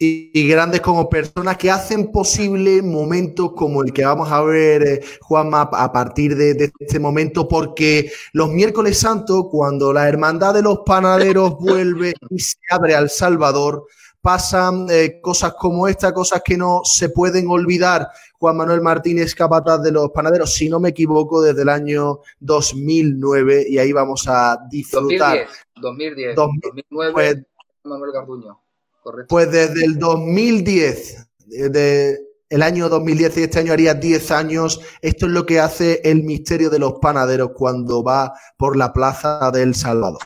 [0.00, 5.04] y, grandes como personas que hacen posible momentos como el que vamos a ver, eh,
[5.20, 10.80] Juanma, a partir de, este momento, porque los miércoles santos, cuando la hermandad de los
[10.86, 13.86] panaderos vuelve y se abre al Salvador,
[14.20, 18.08] pasan eh, cosas como esta, cosas que no se pueden olvidar.
[18.38, 23.66] Juan Manuel Martínez, capataz de los panaderos, si no me equivoco, desde el año 2009,
[23.68, 25.46] y ahí vamos a disfrutar.
[25.76, 27.36] 2010, 2010 2009, pues,
[27.84, 28.60] Manuel Garduño.
[29.28, 35.26] Pues desde el 2010, desde el año 2010 y este año haría 10 años, esto
[35.26, 39.74] es lo que hace el misterio de los panaderos cuando va por la plaza del
[39.74, 40.20] Salvador.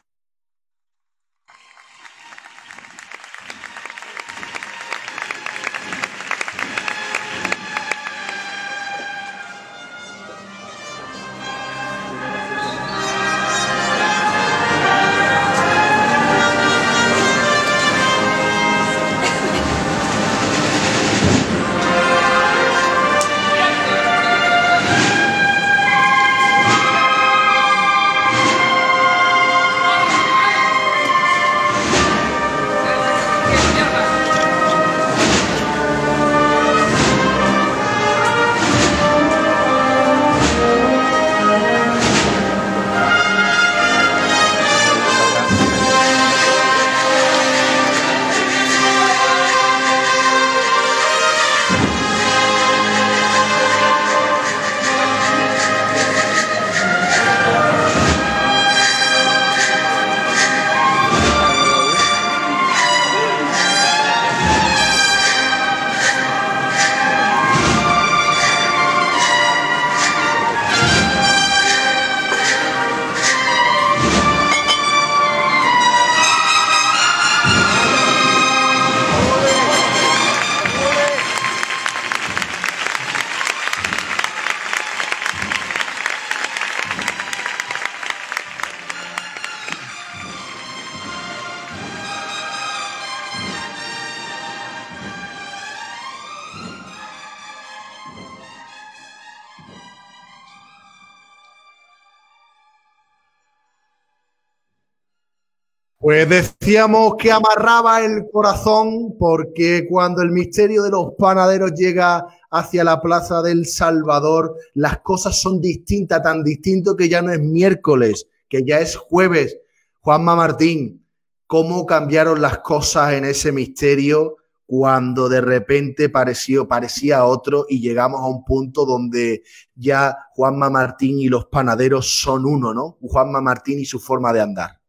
[106.63, 113.01] Decíamos que amarraba el corazón porque cuando el misterio de los panaderos llega hacia la
[113.01, 118.63] Plaza del Salvador, las cosas son distintas, tan distinto que ya no es miércoles, que
[118.65, 119.59] ya es jueves.
[120.03, 121.05] Juanma Martín,
[121.49, 128.21] ¿cómo cambiaron las cosas en ese misterio cuando de repente pareció, parecía otro y llegamos
[128.21, 129.43] a un punto donde
[129.75, 132.99] ya Juanma Martín y los panaderos son uno, ¿no?
[133.03, 134.82] Juanma Martín y su forma de andar.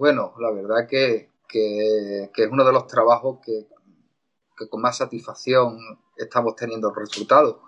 [0.00, 3.66] Bueno, la verdad que, es uno de los trabajos que,
[4.70, 5.78] con más satisfacción
[6.16, 7.58] estamos teniendo resultados.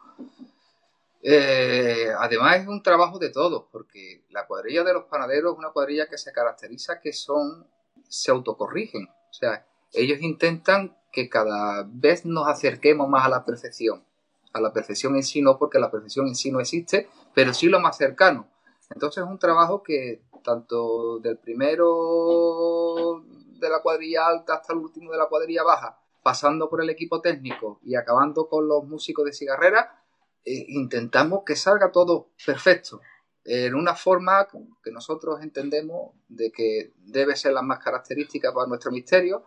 [1.20, 5.72] Eh, además es un trabajo de todos, porque la cuadrilla de los panaderos es una
[5.72, 7.66] cuadrilla que se caracteriza que son,
[8.08, 9.10] se autocorrigen.
[9.10, 14.06] O sea, ellos intentan que cada vez nos acerquemos más a la perfección.
[14.54, 17.66] A la perfección en sí no, porque la perfección en sí no existe, pero sí
[17.66, 18.48] lo más cercano.
[18.88, 23.22] Entonces es un trabajo que tanto del primero
[23.58, 27.20] de la cuadrilla alta hasta el último de la cuadrilla baja, pasando por el equipo
[27.20, 30.02] técnico y acabando con los músicos de cigarrera,
[30.44, 33.00] eh, intentamos que salga todo perfecto,
[33.44, 34.46] en una forma
[34.82, 39.44] que nosotros entendemos de que debe ser la más característica para nuestro misterio,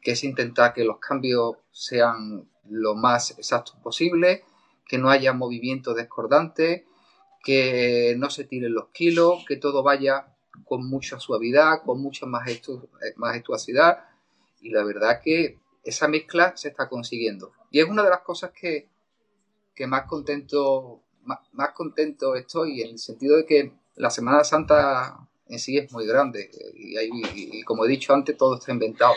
[0.00, 4.44] que es intentar que los cambios sean lo más exactos posible,
[4.86, 6.82] que no haya movimientos discordantes,
[7.42, 10.26] que no se tiren los kilos, que todo vaya
[10.64, 14.04] con mucha suavidad, con mucha majestuosidad
[14.60, 17.52] y la verdad que esa mezcla se está consiguiendo.
[17.70, 18.88] Y es una de las cosas que,
[19.86, 25.76] más contento más, contento estoy en el sentido de que la Semana Santa en sí
[25.78, 29.14] es muy grande y, como he dicho antes todo está inventado.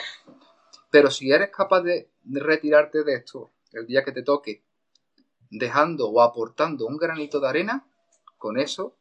[0.89, 4.63] Pero si eres capaz de retirarte de esto el día que te toque,
[5.49, 7.87] dejando o aportando un granito de arena,
[8.37, 8.95] con eso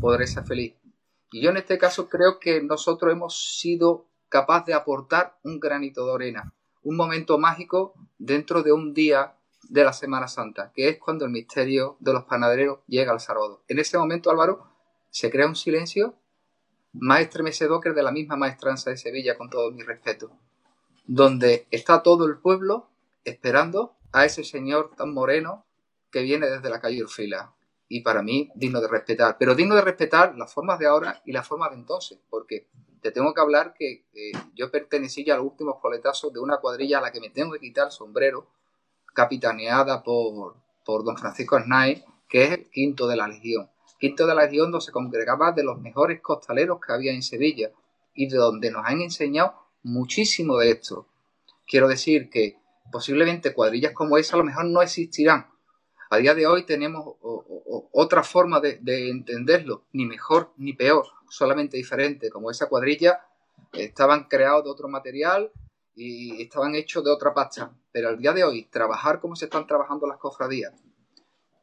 [0.00, 0.74] podré ser feliz.
[1.30, 6.06] Y yo en este caso creo que nosotros hemos sido capaces de aportar un granito
[6.06, 9.34] de arena, un momento mágico dentro de un día
[9.68, 13.62] de la Semana Santa, que es cuando el misterio de los panaderos llega al Salvador.
[13.68, 14.66] En ese momento, Álvaro,
[15.10, 16.14] se crea un silencio
[16.92, 20.30] más estremecedor que el de la misma maestranza de Sevilla, con todo mi respeto,
[21.06, 22.88] donde está todo el pueblo
[23.24, 25.66] esperando a ese señor tan moreno
[26.10, 27.52] que viene desde la calle Urfila
[27.88, 29.36] y para mí digno de respetar.
[29.38, 32.68] Pero digno de respetar las formas de ahora y las formas de entonces, porque
[33.00, 34.04] te tengo que hablar que
[34.54, 37.52] yo pertenecí ya a los últimos coletazos de una cuadrilla a la que me tengo
[37.52, 38.46] que quitar el sombrero,
[39.14, 43.70] capitaneada por, por don Francisco Snay, que es el quinto de la Legión.
[43.98, 47.72] Quinto de la Legión donde se congregaba de los mejores costaleros que había en Sevilla
[48.14, 51.06] y de donde nos han enseñado muchísimo de esto.
[51.66, 52.58] Quiero decir que
[52.92, 55.46] posiblemente cuadrillas como esa a lo mejor no existirán.
[56.10, 57.16] A día de hoy tenemos
[57.92, 58.80] otra forma de,
[59.10, 62.30] entenderlo, ni mejor ni peor, solamente diferente.
[62.30, 63.26] Como esa cuadrilla
[63.72, 65.52] estaban creados de otro material
[65.94, 67.72] y estaban hechos de otra pasta.
[67.92, 70.72] Pero al día de hoy, trabajar como se están trabajando las cofradías,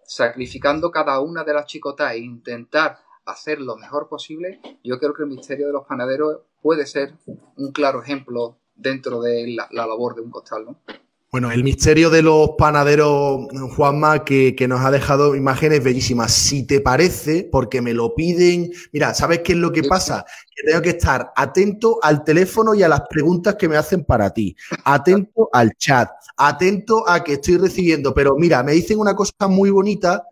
[0.03, 5.23] sacrificando cada una de las chicotas e intentar hacer lo mejor posible, yo creo que
[5.23, 7.15] el misterio de los panaderos puede ser
[7.57, 10.79] un claro ejemplo dentro de la, la labor de un costal, ¿no?
[11.35, 16.31] Bueno, el misterio de los panaderos, Juanma, que, que, nos ha dejado imágenes bellísimas.
[16.31, 18.71] Si te parece, porque me lo piden.
[18.93, 20.25] Mira, ¿sabes qué es lo que pasa?
[20.55, 24.29] Que tengo que estar atento al teléfono y a las preguntas que me hacen para
[24.29, 24.55] ti.
[24.85, 26.09] Atento al chat.
[26.37, 28.13] Atento a que estoy recibiendo.
[28.13, 30.23] Pero mira, me dicen una cosa muy bonita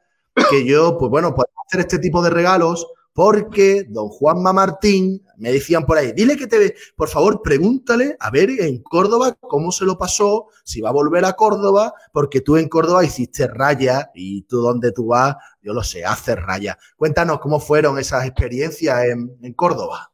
[0.49, 5.51] que yo, pues bueno, puedo hacer este tipo de regalos porque don Juanma Martín, me
[5.51, 9.86] decían por ahí, dile que te, por favor, pregúntale a ver en Córdoba cómo se
[9.86, 14.43] lo pasó, si va a volver a Córdoba, porque tú en Córdoba hiciste raya y
[14.43, 16.78] tú donde tú vas, yo lo sé, haces raya.
[16.97, 20.11] Cuéntanos cómo fueron esas experiencias en, Córdoba.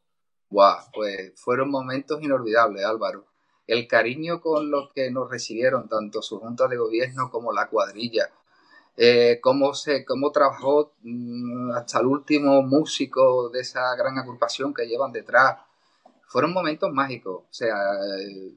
[0.50, 3.28] Guau, pues fueron momentos inolvidables, Álvaro.
[3.66, 8.30] El cariño con lo que nos recibieron tanto su junta de gobierno como la cuadrilla,
[9.02, 14.88] eh, cómo, se, cómo trabajó mm, hasta el último músico de esa gran agrupación que
[14.88, 15.58] llevan detrás.
[16.28, 17.78] Fueron momentos mágicos, o sea,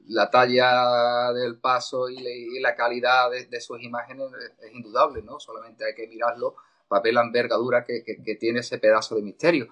[0.07, 4.27] la talla del paso y, la calidad de, sus imágenes
[4.61, 5.39] es indudable, ¿no?
[5.39, 6.55] Solamente hay que mirarlo
[6.89, 8.03] para ver envergadura que,
[8.37, 9.69] tiene ese pedazo de misterio.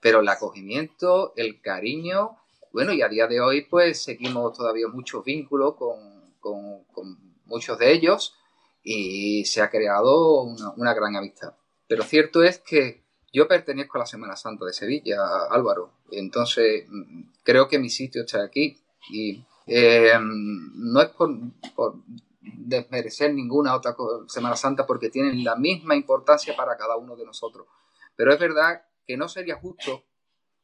[0.00, 2.38] Pero el acogimiento, el cariño,
[2.72, 7.92] bueno, y a día de hoy pues seguimos todavía muchos vínculos con, con muchos de
[7.92, 8.36] ellos
[8.82, 11.54] y se ha creado una, gran amistad.
[11.86, 15.18] Pero cierto es que yo pertenezco a la Semana Santa de Sevilla,
[15.50, 18.78] Álvaro, entonces mm, creo que mi sitio está aquí
[19.10, 21.30] y eh, no es por,
[22.42, 23.94] desmerecer ninguna otra
[24.26, 27.66] Semana Santa porque tienen la misma importancia para cada uno de nosotros.
[28.16, 30.04] Pero es verdad que no sería justo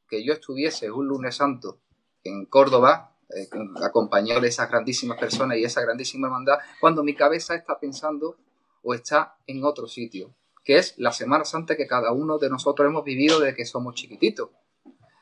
[0.09, 1.81] que yo estuviese un lunes santo
[2.25, 3.47] en Córdoba eh,
[3.83, 8.39] acompañado de esas grandísimas personas y esa grandísima hermandad, cuando mi cabeza está pensando
[8.83, 12.89] o está en otro sitio, que es la Semana Santa que cada uno de nosotros
[12.89, 14.49] hemos vivido desde que somos chiquititos.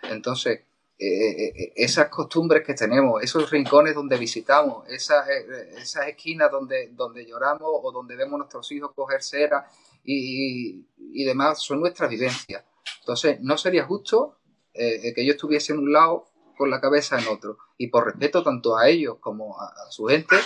[0.04, 0.60] Entonces,
[0.98, 5.28] eh, eh, esas costumbres que tenemos, esos rincones donde visitamos, esas,
[5.76, 9.68] esas esquinas donde, donde lloramos o donde vemos a nuestros hijos coger cera
[10.04, 12.64] y, y demás, son nuestras vivencias.
[13.00, 14.38] Entonces, no sería justo
[14.72, 16.26] que yo estuviese en un lado
[16.56, 17.58] con la cabeza en otro.
[17.78, 20.36] Y por respeto tanto a ellos como a, su gente,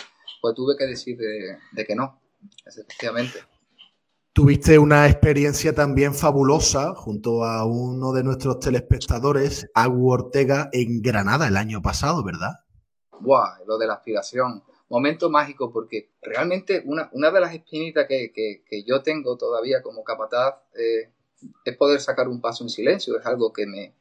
[0.40, 2.20] pues tuve que decir de, que no,
[2.66, 3.38] efectivamente.
[4.32, 11.48] Tuviste una experiencia también fabulosa junto a uno de nuestros telespectadores, Agu Ortega, en Granada
[11.48, 12.60] el año pasado, ¿verdad?
[13.20, 14.62] Buah, lo de la aspiración.
[14.88, 20.02] Momento mágico, porque realmente una, una de las espinitas que, que, yo tengo todavía como
[20.02, 21.12] capataz eh,
[21.64, 23.18] es poder sacar un paso en silencio.
[23.18, 23.94] Es algo que me,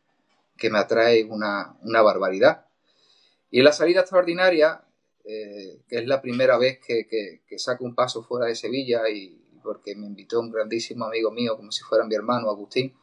[0.59, 2.65] que me atrae una, barbaridad.
[3.49, 4.83] Y la salida extraordinaria,
[5.23, 9.95] eh, que es la primera vez que, saco un paso fuera de Sevilla y porque
[9.95, 12.95] me invitó un grandísimo amigo mío, como si fuera mi hermano, Agustín,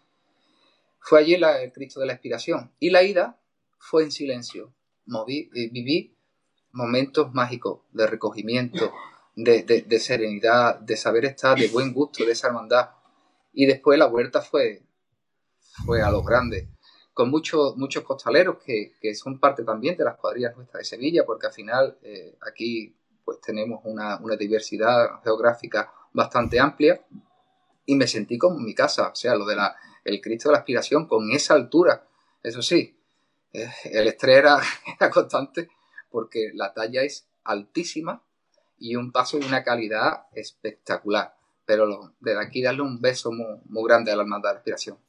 [1.00, 2.72] fue allí el Cristo de la Inspiración.
[2.78, 3.40] Y la ida
[3.78, 4.72] fue en silencio.
[5.06, 6.16] Moví, eh, viví
[6.72, 8.92] momentos mágicos de recogimiento,
[9.34, 12.90] de, de, serenidad, de saber estar, de buen gusto, de esa hermandad.
[13.52, 14.82] Y después la vuelta fue,
[15.84, 16.68] fue a lo grande
[17.16, 21.46] con muchos, muchos costaleros que, son parte también de las cuadrillas nuestras de Sevilla, porque
[21.46, 22.94] al final eh, aquí
[23.24, 27.00] pues tenemos una, diversidad geográfica bastante amplia.
[27.86, 30.58] Y me sentí como mi casa, o sea, lo de la, el Cristo de la
[30.58, 32.06] Aspiración con esa altura,
[32.42, 33.00] eso sí,
[33.50, 34.60] eh, el estrés era,
[35.10, 35.70] constante
[36.10, 38.22] porque la talla es altísima
[38.76, 43.88] y un paso de una calidad espectacular, pero desde aquí darle un beso muy, muy
[43.88, 45.05] grande a la hermandad de la aspiración.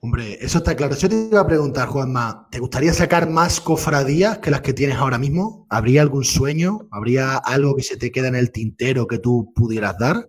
[0.00, 0.94] Hombre, eso está claro.
[0.94, 4.96] Yo te iba a preguntar, Juanma, ¿te gustaría sacar más cofradías que las que tienes
[4.96, 5.66] ahora mismo?
[5.70, 6.88] ¿Habría algún sueño?
[6.90, 10.28] ¿Habría algo que se te queda en el tintero que tú pudieras dar?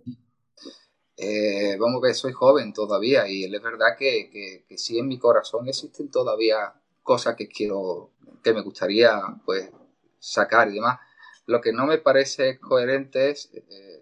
[1.16, 4.30] Eh, vamos a ver, soy joven todavía y es verdad que,
[4.68, 8.12] que, sí en mi corazón existen todavía cosas que quiero,
[8.42, 9.68] que me gustaría pues
[10.18, 10.98] sacar y demás.
[11.46, 13.97] Lo que no me parece coherente es eh,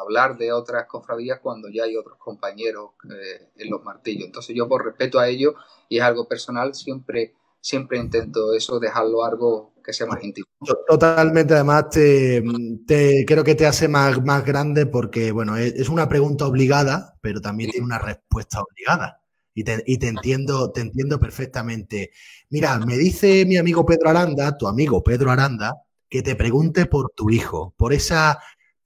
[0.00, 4.26] hablar de otras cofradías cuando ya hay otros compañeros eh, en los martillos.
[4.26, 5.54] Entonces yo por respeto a ellos
[5.88, 10.46] y es algo personal siempre siempre intento eso, dejarlo algo que sea más íntimo.
[10.86, 12.42] Totalmente, además te,
[12.86, 17.16] te- creo que te hace más, más grande porque, bueno, es, es una pregunta obligada,
[17.22, 19.22] pero también tiene una respuesta obligada.
[19.54, 22.10] Y te, y te entiendo, te entiendo perfectamente.
[22.50, 25.74] Mira, me dice mi amigo Pedro Aranda, tu amigo Pedro Aranda,
[26.08, 28.38] que te pregunte por tu hijo, por esa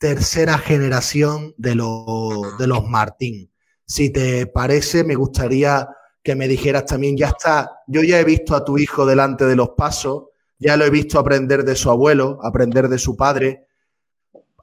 [0.03, 3.53] tercera generación de los, de los Martín.
[3.87, 5.89] Si te parece, me gustaría
[6.25, 9.55] que me dijeras también, ya está, yo ya he visto a tu hijo delante de
[9.55, 10.25] los pasos,
[10.59, 13.69] ya lo he visto aprender de su abuelo, aprender de su padre.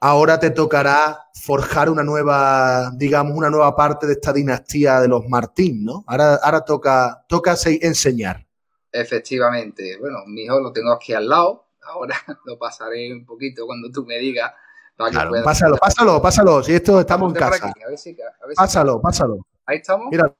[0.02, 5.26] Ahora te tocará forjar una nueva, digamos, una nueva parte de esta dinastía de los
[5.26, 6.04] Martín, ¿no?
[6.06, 8.46] Ahora, ahora toca, toca se- enseñar.
[8.92, 12.14] Efectivamente, bueno, mi hijo lo tengo aquí al lado, ahora
[12.44, 14.52] lo pasaré un poquito cuando tú me digas.
[15.08, 16.62] Claro, pueda- pásalo, pásalo, pásalo.
[16.62, 17.70] Si esto estamos en Ponte por casa.
[17.70, 19.46] aquí, a ver si- a ver si- Pásalo, pásalo.
[19.66, 20.08] Ahí estamos.
[20.10, 20.34] Míralo.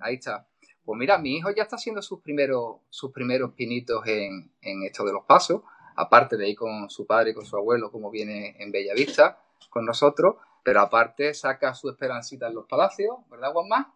[0.00, 0.46] Ahí está.
[0.84, 5.04] Pues mira, mi hijo ya está haciendo sus primeros, sus primeros pinitos en, en esto
[5.04, 5.62] de los pasos,
[5.96, 9.38] aparte de ir con su padre y con su abuelo, como viene en Bellavista
[9.70, 13.94] con nosotros, pero aparte saca su esperancita en los palacios, ¿verdad, Juanma?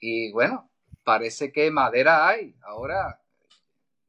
[0.00, 0.68] Y bueno,
[1.04, 2.54] parece que madera hay.
[2.62, 3.20] Ahora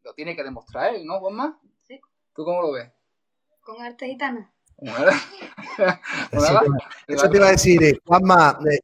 [0.03, 1.59] lo tiene que demostrar él, ¿no, Juanma?
[1.87, 1.99] Sí.
[2.35, 2.91] ¿Tú cómo lo ves?
[3.61, 4.51] Con arte gitana.
[6.31, 6.59] Eso
[7.07, 8.79] te, eso te iba a decir, eh, Juanma, eh,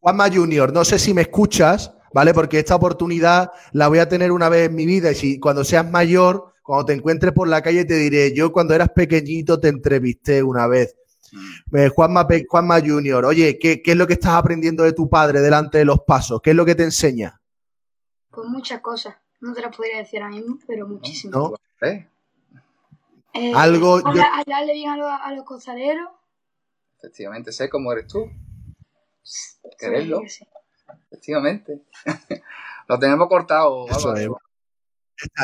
[0.00, 2.32] Juanma Junior, no sé si me escuchas, ¿vale?
[2.32, 5.64] Porque esta oportunidad la voy a tener una vez en mi vida y si cuando
[5.64, 9.68] seas mayor, cuando te encuentres por la calle, te diré, yo cuando eras pequeñito te
[9.68, 10.96] entrevisté una vez.
[11.72, 15.40] Eh, Juanma, Juanma Junior, oye, ¿qué, qué es lo que estás aprendiendo de tu padre
[15.40, 16.40] delante de los pasos?
[16.40, 17.40] ¿Qué es lo que te enseña?
[18.30, 19.16] Pues muchas cosas.
[19.40, 21.36] No te las podría decir ahora mismo, pero muchísimas.
[21.36, 21.54] ¿No?
[23.38, 26.08] Eh, Algo- yo- habla- Hablarle bien a los, a los costaleros.
[26.98, 28.30] Efectivamente, sé cómo eres tú.
[29.78, 30.20] Quererlo.
[30.22, 30.46] que sí.
[31.10, 31.82] Efectivamente.
[32.88, 33.86] Lo tenemos cortado.
[33.88, 34.28] Es.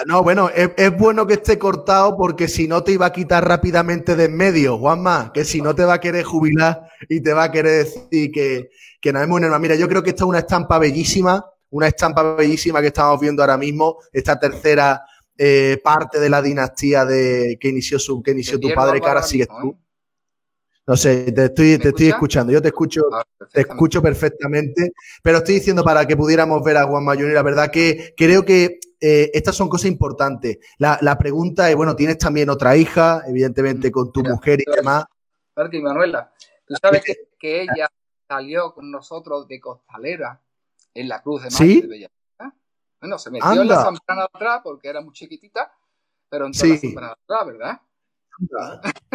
[0.07, 3.47] No, bueno, es, es bueno que esté cortado porque si no te iba a quitar
[3.49, 7.32] rápidamente de en medio, Juanma, que si no te va a querer jubilar y te
[7.32, 8.70] va a querer decir que,
[9.01, 9.59] que nos hemos unido.
[9.59, 13.43] Mira, yo creo que esta es una estampa bellísima, una estampa bellísima que estamos viendo
[13.43, 15.03] ahora mismo, esta tercera
[15.39, 19.22] eh, parte de la dinastía de que inició su, que inició tu padre, que ahora
[19.22, 19.76] sigues tú.
[20.85, 23.61] No sé, te estoy, ¿Me te estoy escuchando, yo te escucho, Ah, te perfectamente.
[23.72, 27.70] escucho perfectamente, pero estoy diciendo para que pudiéramos ver a Juan Mayón y la verdad
[27.70, 30.59] que creo que eh, estas son cosas importantes.
[30.78, 34.70] La, la pregunta es, bueno, tienes también otra hija, evidentemente con tu Mira, mujer y
[34.76, 35.05] demás.
[35.70, 36.33] Y Manuela,
[36.66, 37.89] tú sabes que, que ella
[38.26, 40.41] salió con nosotros de costalera
[40.95, 41.80] en la Cruz de Mayo ¿Sí?
[41.83, 42.11] de.
[43.03, 45.72] Bueno, se metió en la zambrana atrás porque era muy chiquitita,
[46.28, 46.86] pero entró en la Sí.
[46.86, 47.80] zambrana atrás, ¿verdad?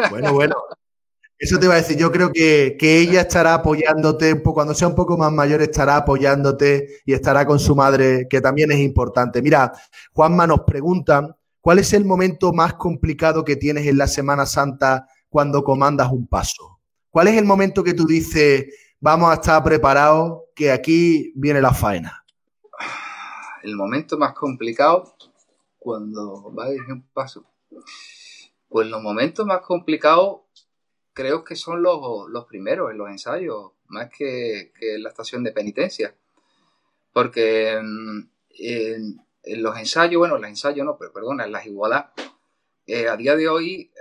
[0.09, 0.55] Bueno, bueno.
[1.39, 4.73] Eso te iba a decir, yo creo que, que ella estará apoyándote, un poco, cuando
[4.73, 8.79] sea un poco más mayor estará apoyándote y estará con su madre, que también es
[8.79, 9.41] importante.
[9.41, 9.71] Mira,
[10.13, 15.07] Juanma nos pregunta, ¿cuál es el momento más complicado que tienes en la Semana Santa
[15.29, 16.79] cuando comandas un paso?
[17.09, 18.65] ¿Cuál es el momento que tú dices,
[18.99, 22.25] vamos a estar preparados, que aquí viene la faena?
[23.63, 25.15] El momento más complicado
[25.77, 27.45] cuando va a dirigir un paso.
[28.69, 30.41] Pues los momentos más complicados
[31.13, 35.43] creo que son los, los primeros en los ensayos, más que, que en la estación
[35.43, 36.15] de penitencia.
[37.13, 38.29] Porque en,
[39.43, 42.11] los ensayos, bueno, en los ensayos no, pero perdona, en las igualdades,
[42.85, 43.91] eh, a día de hoy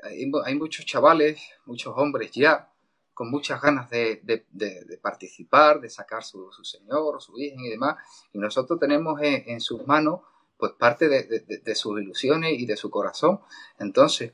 [0.45, 2.73] hay muchos chavales, muchos hombres ya,
[3.17, 7.97] con muchas ganas de, de- participar, de sacar su, su señor, su virgen y demás,
[8.35, 10.21] y nosotros tenemos en, en sus manos
[10.59, 13.41] pues parte de, sus ilusiones y de su corazón.
[13.79, 14.33] Entonces,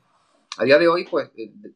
[0.58, 1.74] a día de hoy, pues, eh, de-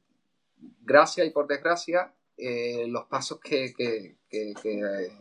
[0.83, 5.13] gracia y por desgracia, eh, los pasos que, que- que- que, eh,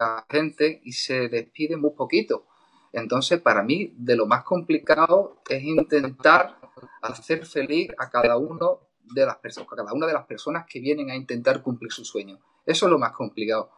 [0.00, 2.46] la gente y se despide muy poquito.
[2.92, 6.58] Entonces, para mí, de lo más complicado es intentar
[7.02, 8.80] hacer feliz a cada uno
[9.12, 12.40] de las personas, cada una de las personas que vienen a intentar cumplir su sueño.
[12.64, 13.70] Eso es lo más complicado.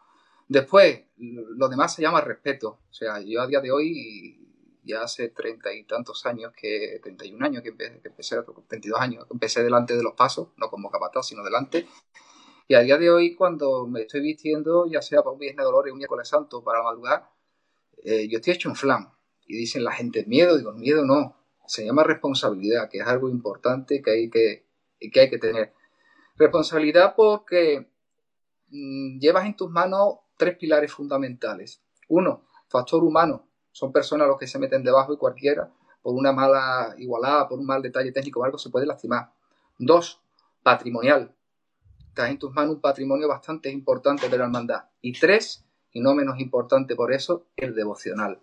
[0.47, 2.79] Después, lo demás se llama respeto.
[2.89, 4.39] O sea, yo a día de hoy,
[4.83, 9.25] ya hace treinta y tantos años, que 31 años que empecé, que empecé 32 años,
[9.25, 11.87] que empecé delante de los pasos, no como capataz, sino delante.
[12.69, 15.63] Y a día de hoy, cuando me estoy vistiendo, ya sea para un viernes de
[15.63, 17.29] dolores, un miércoles santo, para madrugar,
[18.03, 19.09] eh, yo estoy hecho un flan.
[19.47, 21.37] Y dicen la gente, miedo, digo, miedo no.
[21.65, 24.66] Se llama responsabilidad, que es algo importante que hay que,
[24.99, 25.73] que, hay que tener.
[26.35, 27.89] Responsabilidad porque
[28.69, 31.81] mm, llevas en tus manos tres pilares fundamentales.
[32.07, 33.47] Uno, factor humano.
[33.71, 35.71] Son personas los que se meten debajo y cualquiera,
[36.01, 39.31] por una mala igualada, por un mal detalle técnico o algo, se puede lastimar.
[39.77, 40.21] Dos,
[40.63, 41.35] patrimonial.
[42.09, 44.85] Estás en tus manos un patrimonio bastante importante de la hermandad.
[45.01, 48.39] Y tres, y no menos importante por eso, el devocional.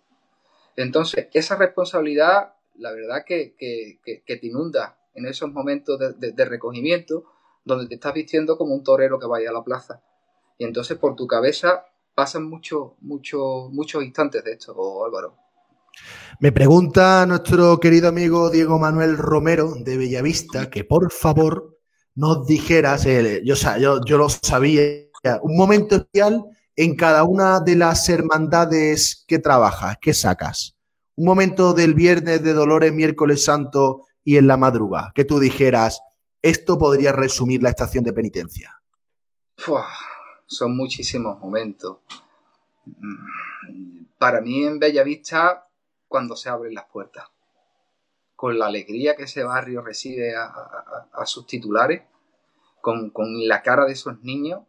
[0.77, 7.25] Entonces, esa responsabilidad, la verdad que, te inunda en esos momentos de, recogimiento,
[7.65, 10.03] donde te estás vistiendo como un torero que vaya a la plaza.
[10.59, 11.85] Y entonces por tu cabeza
[12.15, 15.37] pasan muchos, muchos, muchos instantes de esto, Álvaro.
[16.41, 21.79] Me pregunta nuestro querido amigo Diego Manuel Romero de Bellavista que por favor
[22.17, 24.83] nos dijeras, eh, yo, yo, yo lo sabía,
[25.43, 26.45] un momento especial
[26.77, 30.77] en cada una de las hermandades que trabajas, que sacas.
[31.17, 36.01] Un momento del viernes de Dolores, miércoles santo y en la madrugada, que tú dijeras,
[36.43, 38.81] esto podría resumir la estación de penitencia.
[40.47, 41.99] son muchísimos momentos.
[42.87, 45.68] Mm, para mí en Bellavista,
[46.09, 47.25] cuando se abren las puertas,
[48.37, 52.03] con la alegría que ese barrio recibe a, sus titulares,
[52.81, 54.62] con, con la cara de esos niños,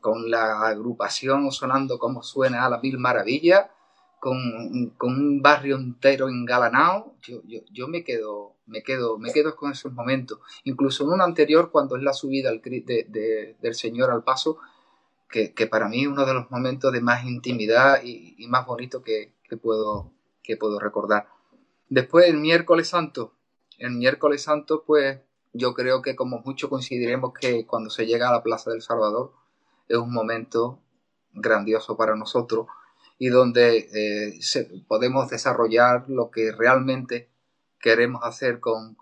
[0.00, 3.66] con la agrupación sonando como suena a la mil maravillas,
[4.20, 4.36] con,
[5.00, 10.38] un barrio entero engalanado, yo, yo, me quedo, me quedo, me quedo con esos momentos.
[10.64, 14.58] Incluso en uno anterior, cuando es la subida del Señor al paso,
[15.28, 19.34] que, para mí es uno de los momentos de más intimidad y, más bonito que,
[19.60, 20.12] puedo,
[20.42, 21.28] que puedo recordar.
[21.88, 23.34] Después, el miércoles santo.
[23.78, 25.20] El miércoles santo, pues
[25.52, 29.32] yo creo que como mucho coincidiremos que cuando se llega a la Plaza del Salvador,
[29.88, 30.80] es un momento
[31.32, 32.66] grandioso para nosotros
[33.18, 34.40] y donde eh,
[34.86, 37.29] podemos desarrollar lo que realmente
[37.80, 38.96] queremos hacer con,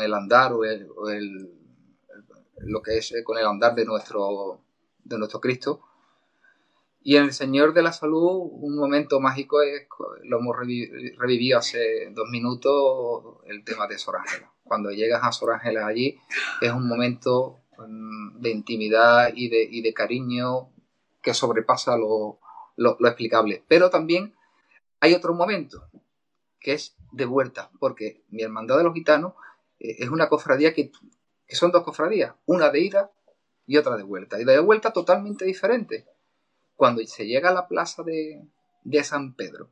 [0.00, 0.88] el andar o, el,
[2.58, 4.60] lo que es con el andar de nuestro,
[5.04, 5.82] de nuestro Cristo.
[7.02, 9.86] Y en el Señor de la Salud, un momento mágico es,
[10.24, 14.50] lo hemos revivido hace dos minutos, el tema de Sor Ángela.
[14.64, 16.18] Cuando llegas a Sor Ángela allí,
[16.60, 20.70] es un momento Mm, de intimidad y de, y de cariño
[21.22, 22.38] que sobrepasa lo,
[22.76, 23.64] lo, explicable.
[23.68, 24.34] Pero también
[25.00, 25.84] hay otro momento,
[26.60, 29.32] que es de vuelta, porque mi hermandad de los gitanos
[29.80, 30.92] eh, es una cofradía que,
[31.48, 33.10] son dos cofradías, una de ida
[33.66, 34.40] y otra de vuelta.
[34.40, 36.06] Y de vuelta totalmente diferente.
[36.76, 38.46] Cuando se llega a la plaza de,
[38.84, 39.70] de San Pedro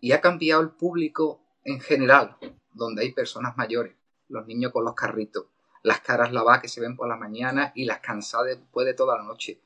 [0.00, 2.36] y ha cambiado el público en general,
[2.72, 3.96] donde hay personas mayores,
[4.28, 5.46] los niños con los carritos,
[5.82, 9.16] las caras lavadas que se ven por la mañana y las cansadas después de toda
[9.16, 9.60] la noche.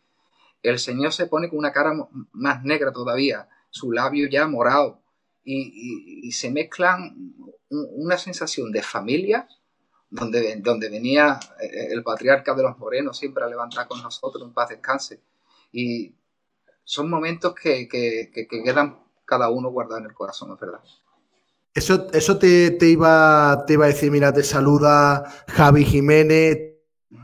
[0.63, 1.93] El Señor se pone con una cara
[2.33, 5.03] más negra todavía, su labio ya morado,
[5.45, 7.35] y, se mezclan
[7.69, 9.49] una sensación de familia,
[10.09, 14.53] donde, donde venía eh, el patriarca de los morenos siempre a levantar con nosotros, un
[14.53, 15.21] paz descanse.
[15.73, 16.15] Y
[16.83, 20.81] son momentos que, que quedan cada uno guardado en el corazón, es verdad.
[21.73, 26.59] Eso, eso te, iba, te iba a decir, mira, te saluda Javi Jiménez,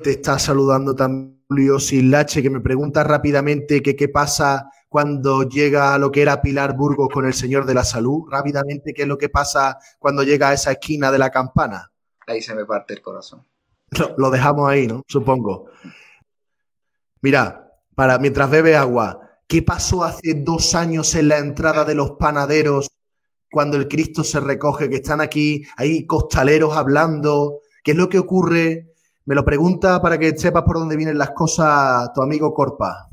[0.02, 5.98] te está saludando también Julio Silache, que me pregunta rápidamente qué pasa cuando llega a
[5.98, 8.22] lo que era Pilar Burgos con el Señor de la Salud.
[8.30, 11.92] Rápidamente, ¿qué es lo que pasa cuando llega a esa esquina de la campana?
[12.26, 13.44] Ahí se me parte el corazón.
[14.16, 15.02] Lo, dejamos ahí, ¿no?
[15.06, 15.66] Supongo.
[17.20, 22.12] Mira, para mientras bebe agua, ¿qué pasó hace dos años en la entrada de los
[22.12, 22.88] panaderos
[23.50, 28.18] cuando el Cristo se recoge, que están aquí, hay costaleros hablando, ¿qué es lo que
[28.18, 28.94] ocurre?
[29.26, 33.10] Me lo pregunta para que sepas por dónde vienen las cosas tu amigo Corpa.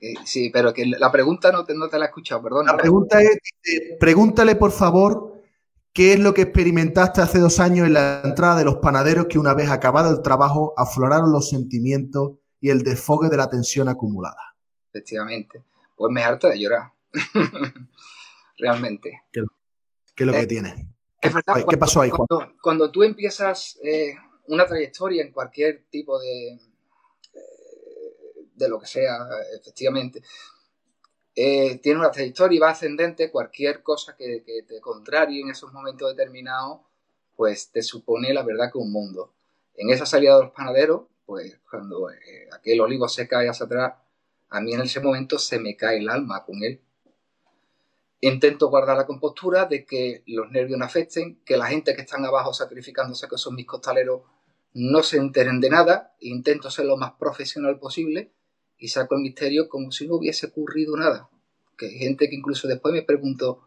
[0.00, 2.66] Eh, sí, pero que la pregunta no te, no te la he escuchado, perdón.
[2.66, 3.38] La pregunta es,
[3.98, 5.42] pregúntale por favor
[5.92, 9.38] qué es lo que experimentaste hace dos años en la entrada de los panaderos que
[9.38, 14.56] una vez acabado el trabajo afloraron los sentimientos y el desfogue de la tensión acumulada.
[14.90, 15.62] Efectivamente.
[15.96, 16.92] Pues me harta de llorar.
[18.58, 19.22] realmente.
[19.32, 19.40] ¿Qué,
[20.16, 20.88] es lo que eh, tiene?
[21.20, 22.54] ¿Qué pasó ahí, Juan?
[22.60, 24.14] Cuando, tú empiezas eh,
[24.48, 26.58] una trayectoria en cualquier tipo de,
[28.56, 29.18] de lo que sea,
[29.58, 30.22] efectivamente,
[31.34, 36.80] tiene una trayectoria y va ascendente, cualquier cosa que, te contrarie en esos momentos determinados,
[37.36, 39.32] pues te supone la verdad que un mundo.
[39.74, 42.08] En esa salida de los panaderos, pues cuando
[42.52, 43.94] aquel olivo se cae hacia atrás,
[44.48, 46.80] a mí en ese momento se me cae el alma con él
[48.20, 52.24] Intento guardar la compostura de que los nervios no afecten, que la gente que están
[52.24, 54.22] abajo sacrificándose, que son mis costaleros,
[54.72, 56.16] no se enteren de nada.
[56.20, 58.32] Intento ser lo más profesional posible
[58.78, 61.28] y saco el misterio como si no hubiese ocurrido nada.
[61.76, 63.62] Que hay gente que incluso después me preguntó,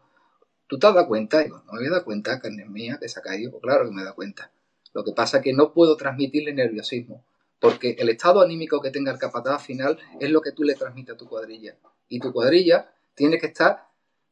[0.66, 1.40] ¿tú te has dado cuenta?
[1.40, 3.52] digo, no me había dado cuenta, carne mía, que caído.
[3.52, 4.50] Pues claro que me he dado cuenta.
[4.92, 7.24] Lo que pasa es que no puedo transmitirle nerviosismo,
[7.60, 11.14] porque el estado anímico que tenga el capataz final es lo que tú le transmites
[11.14, 11.76] a tu cuadrilla.
[12.08, 13.86] Y tu cuadrilla tiene que estar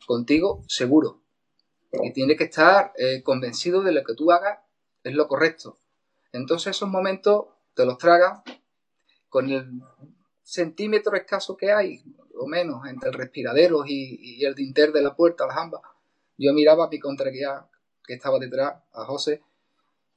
[0.06, 1.20] contigo seguro.
[1.92, 4.58] Y tiene que estar eh, convencido de lo que tú hagas
[5.04, 5.78] es lo correcto.
[6.32, 8.42] Entonces esos momentos te los tragas
[9.28, 9.80] con el
[10.48, 12.02] centímetro escaso que hay,
[12.34, 15.82] o menos, entre el respiradero y, el dinter de la puerta, la jamba,
[16.38, 17.66] yo miraba a mi contraguía
[18.02, 19.42] que estaba detrás, a José,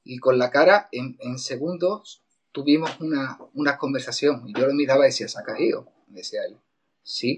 [0.04, 4.48] y con la cara en, segundos tuvimos una, una, conversación.
[4.48, 5.86] Y yo lo miraba y decía, ¿se ha caído?
[6.08, 6.58] Me decía él,
[7.02, 7.36] sí.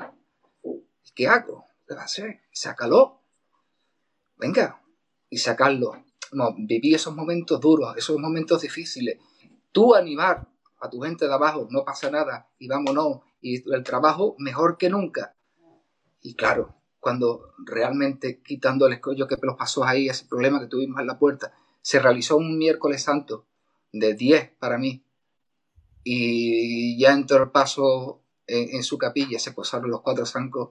[1.17, 1.67] ¿Qué hago?
[1.89, 2.43] ¿Qué va a hacer?
[2.53, 3.21] Sácalo.
[4.37, 4.81] Venga,
[5.29, 6.05] y sacarlo.
[6.31, 9.19] No, viví esos momentos duros, esos momentos difíciles.
[9.73, 10.47] Tú animar
[10.85, 14.91] a tu gente de abajo, no pasa nada, y vámonos, y el trabajo mejor que
[14.91, 15.35] nunca.
[16.21, 21.01] Y claro, cuando realmente quitando el escollo que nos pasó ahí, ese problema que tuvimos
[21.01, 23.47] en la puerta, se realizó un miércoles santo
[23.93, 25.05] de 10 para mí,
[26.03, 30.71] y ya entró el paso en, su capilla, se posaron los cuatro zancos,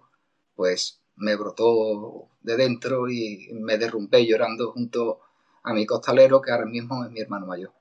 [0.55, 5.21] pues me brotó de dentro y me derrumbé llorando junto
[5.63, 7.73] a mi costalero, que ahora mismo es mi hermano mayor.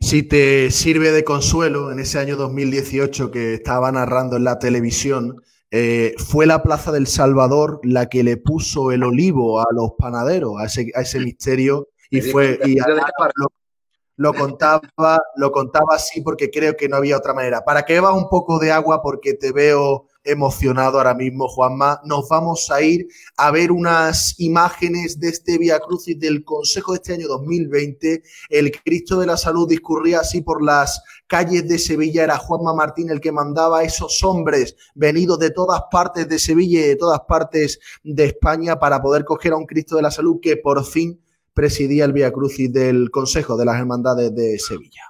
[0.00, 5.42] Si te sirve de consuelo, en ese año 2018 que estaba narrando en la televisión,
[5.70, 10.54] eh, fue la Plaza del Salvador la que le puso el olivo a los panaderos,
[10.58, 12.58] a ese, misterio, y fue...
[12.64, 12.78] Y
[14.16, 14.82] lo, contaba,
[15.36, 17.62] lo contaba así porque creo que no había otra manera.
[17.64, 22.00] Para que bebas un poco de agua porque te veo emocionado ahora mismo, Juanma.
[22.04, 26.96] Nos vamos a ir a ver unas imágenes de este Via Crucis del Consejo de
[26.96, 28.22] este año 2020.
[28.48, 32.24] El Cristo de la Salud discurría así por las calles de Sevilla.
[32.24, 36.80] Era Juanma Martín el que mandaba a esos hombres venidos de todas partes de Sevilla
[36.80, 40.38] y de todas partes de España para poder coger a un Cristo de la Salud
[40.40, 41.20] que por fin
[41.54, 45.09] presidía el Via Crucis del Consejo de las Hermandades de Sevilla.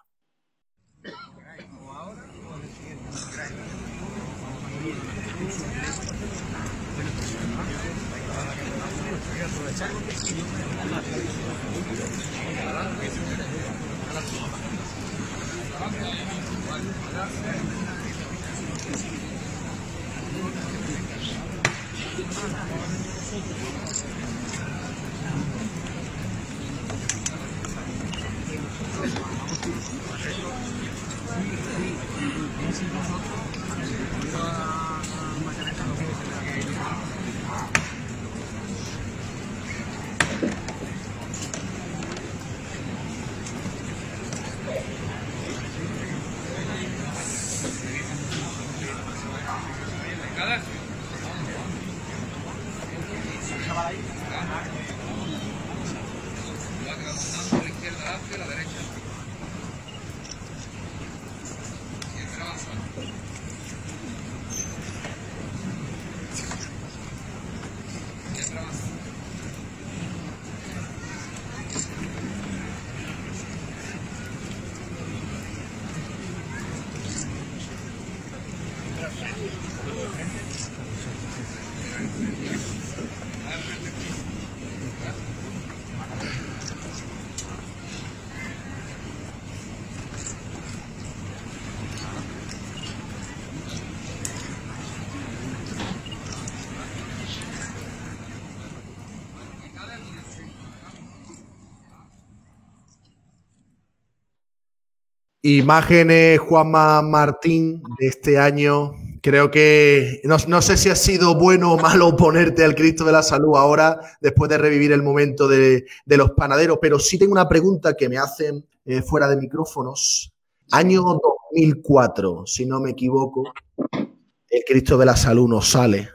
[105.43, 108.93] Imágenes Juanma Martín de este año.
[109.23, 113.23] Creo que no, sé si ha sido bueno o malo ponerte al Cristo de la
[113.23, 117.95] Salud ahora, después de revivir el momento de, los panaderos, pero sí tengo una pregunta
[117.95, 120.33] que me hacen eh, fuera de micrófonos.
[120.73, 123.45] Año 2004, si no me equivoco,
[123.93, 126.11] el Cristo de la Salud nos sale.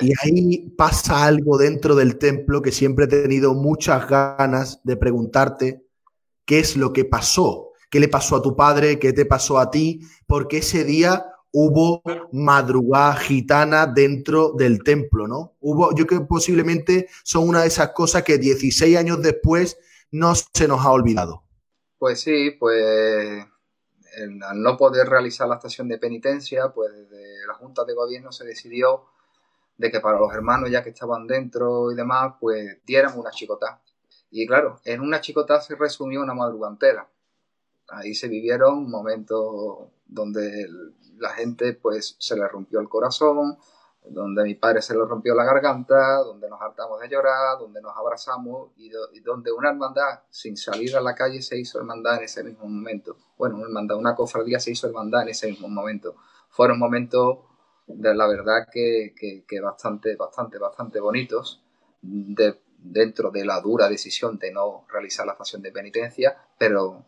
[0.00, 5.84] Y ahí pasa algo dentro del templo que siempre he tenido muchas ganas de preguntarte
[6.44, 9.70] qué es lo que pasó qué le pasó a tu padre, qué te pasó a
[9.70, 15.54] ti, porque ese día hubo madrugada gitana dentro del templo, ¿no?
[15.60, 19.78] Hubo, yo creo que posiblemente son una de esas cosas que 16 años después
[20.10, 21.42] no se nos ha olvidado.
[21.98, 23.46] Pues sí, pues
[24.42, 26.90] al no poder realizar la estación de penitencia, pues
[27.46, 29.04] la Junta de Gobierno se decidió
[29.78, 33.80] de que para los hermanos ya que estaban dentro y demás, pues diéramos una chicotá.
[34.30, 37.08] Y claro, en una chicotá se resumió una madrugada entera
[37.88, 40.68] ahí se vivieron momentos donde
[41.18, 43.58] la gente pues se le rompió el corazón,
[44.08, 47.96] donde mi padre se le rompió la garganta, donde nos hartamos de llorar, donde nos
[47.96, 52.44] abrazamos y, donde una hermandad sin salir a la calle se hizo hermandad en ese
[52.44, 53.16] mismo momento.
[53.36, 56.14] Bueno, una hermandad, una cofradía se hizo hermandad en ese mismo momento.
[56.50, 57.38] Fueron momentos
[57.86, 61.62] de la verdad que, que, bastante, bastante, bastante bonitos
[62.00, 67.04] dentro de la dura decisión de no realizar la pasión de penitencia, pero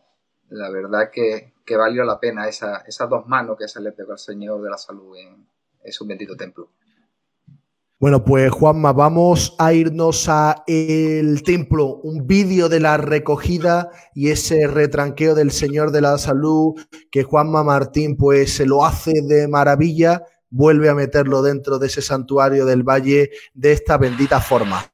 [0.49, 4.19] la verdad que, valió la pena esa, esas dos manos que se le pegó al
[4.19, 5.47] Señor de la Salud en,
[5.83, 6.69] en su bendito templo.
[7.99, 14.29] Bueno, pues Juanma, vamos a irnos a el templo, un vídeo de la recogida y
[14.29, 16.79] ese retranqueo del Señor de la Salud
[17.11, 22.01] que Juanma Martín pues se lo hace de maravilla, vuelve a meterlo dentro de ese
[22.01, 24.85] santuario del valle de esta bendita forma.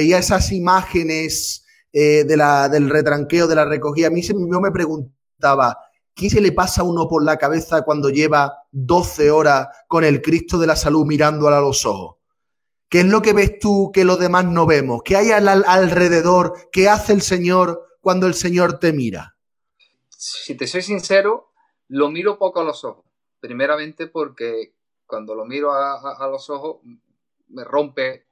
[0.00, 4.60] Veía esas imágenes eh, de la, del retranqueo, de la recogida, a mí se, yo
[4.60, 5.76] me preguntaba,
[6.14, 10.22] ¿qué se le pasa a uno por la cabeza cuando lleva 12 horas con el
[10.22, 12.16] Cristo de la salud mirándolo a los ojos?
[12.88, 15.02] ¿Qué es lo que ves tú que los demás no vemos?
[15.04, 16.70] ¿Qué hay al, alrededor?
[16.72, 19.36] ¿Qué hace el Señor cuando el Señor te mira?
[20.08, 21.52] Si te soy sincero,
[21.88, 23.04] lo miro poco a los ojos.
[23.38, 24.74] Primeramente porque
[25.06, 26.78] cuando lo miro a los ojos
[27.50, 28.26] me rompe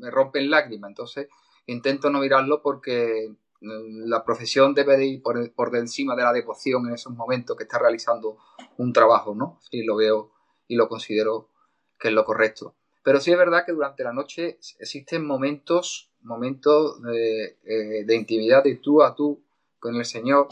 [0.00, 0.88] me rompen lágrimas.
[0.88, 1.28] Entonces
[1.66, 6.86] intento no mirarlo porque mm, la profesión debe ir por, por encima de la devoción
[6.88, 8.38] en esos momentos que está realizando
[8.78, 9.60] un trabajo, ¿no?
[9.70, 10.32] Y lo veo
[10.66, 11.48] y lo considero
[11.98, 12.74] que es lo correcto.
[13.02, 18.62] Pero sí es verdad que durante la noche existen momentos, momentos de, eh, de intimidad
[18.62, 19.42] de tú a tú
[19.78, 20.48] con el Señor.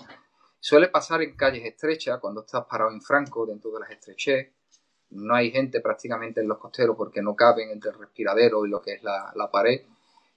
[0.59, 4.51] Suele pasar en calles estrechas, cuando estás parado en franco, dentro de las estrechez,
[5.11, 8.83] no hay gente prácticamente en los costeros porque no caben entre el respiradero y lo
[8.83, 9.83] que es la, pared.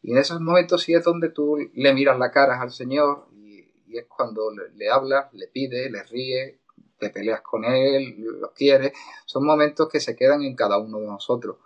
[0.01, 3.69] Y en esos momentos sí es donde tú le miras la cara al Señor y,
[3.97, 6.55] es cuando le, hablas, le pides, le ríes,
[6.97, 8.93] te peleas con Él, lo quieres.
[9.25, 11.57] Son momentos que se quedan en cada uno de nosotros.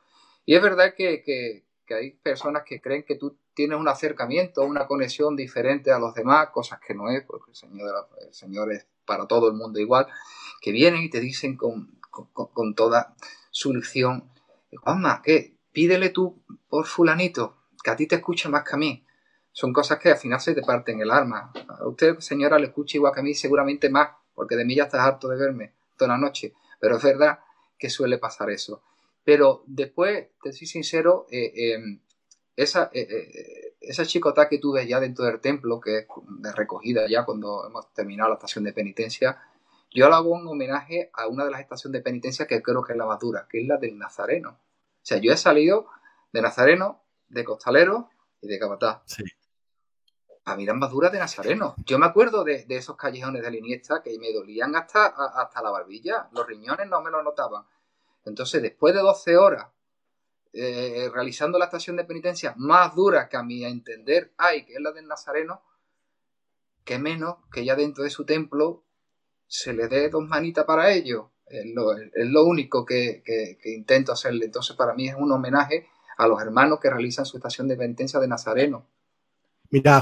[0.45, 4.88] Y es verdad que, que, hay personas que creen que tú tienes un acercamiento, una
[4.88, 8.88] conexión diferente a los demás, cosas que no es, porque el Señor, el Señor es
[9.06, 10.08] para todo el mundo igual,
[10.62, 11.95] que vienen y te dicen con,
[12.34, 13.16] con, toda
[13.51, 14.30] su lección.
[14.82, 15.57] Juanma, ¿qué?
[15.72, 19.05] Pídele tú por fulanito, que a ti te escuche más que a mí.
[19.51, 21.51] Son cosas que al final se te parten el alma.
[21.68, 24.84] A usted, señora, le escucha igual que a mí, seguramente más, porque de mí ya
[24.84, 26.53] estás harto de verme toda la noche.
[26.80, 27.39] Pero es verdad
[27.78, 28.82] que suele pasar eso.
[29.24, 31.99] Pero después, te soy sincero, eh, em,
[32.55, 36.07] esa, eh, eh, chicota que tuve ya dentro del templo, que es
[36.39, 39.41] de recogida ya cuando hemos terminado la estación de penitencia,
[39.96, 42.98] yo hago un homenaje a una de las estaciones de penitencia que creo que es
[42.98, 44.50] la más dura, que es la del Nazareno.
[44.52, 45.88] O sea, yo he salido
[46.34, 48.10] de Nazareno, de Costalero
[48.41, 49.04] y de Cabatá.
[49.06, 49.24] Sí.
[50.43, 51.76] A mí más duras de Nazareno.
[51.86, 55.72] Yo me acuerdo de, esos callejones de la Iniesta que me dolían hasta, hasta la
[55.72, 56.30] barbilla.
[56.34, 57.64] Los riñones no me lo notaban.
[58.26, 59.68] Entonces, después de 12 horas
[60.58, 64.80] eh, realizando la estación de penitencia más dura que a mi entender hay, que es
[64.80, 65.62] la del Nazareno,
[66.86, 68.85] que menos que ya dentro de su templo
[69.48, 71.32] se le dé dos manitas para ello.
[71.48, 73.24] Es lo, único que,
[73.66, 74.46] intento hacerle.
[74.46, 75.88] Entonces, para mí es un homenaje
[76.18, 78.88] a los hermanos que realizan su estación de penitencia de Nazareno.
[79.70, 80.02] Mira,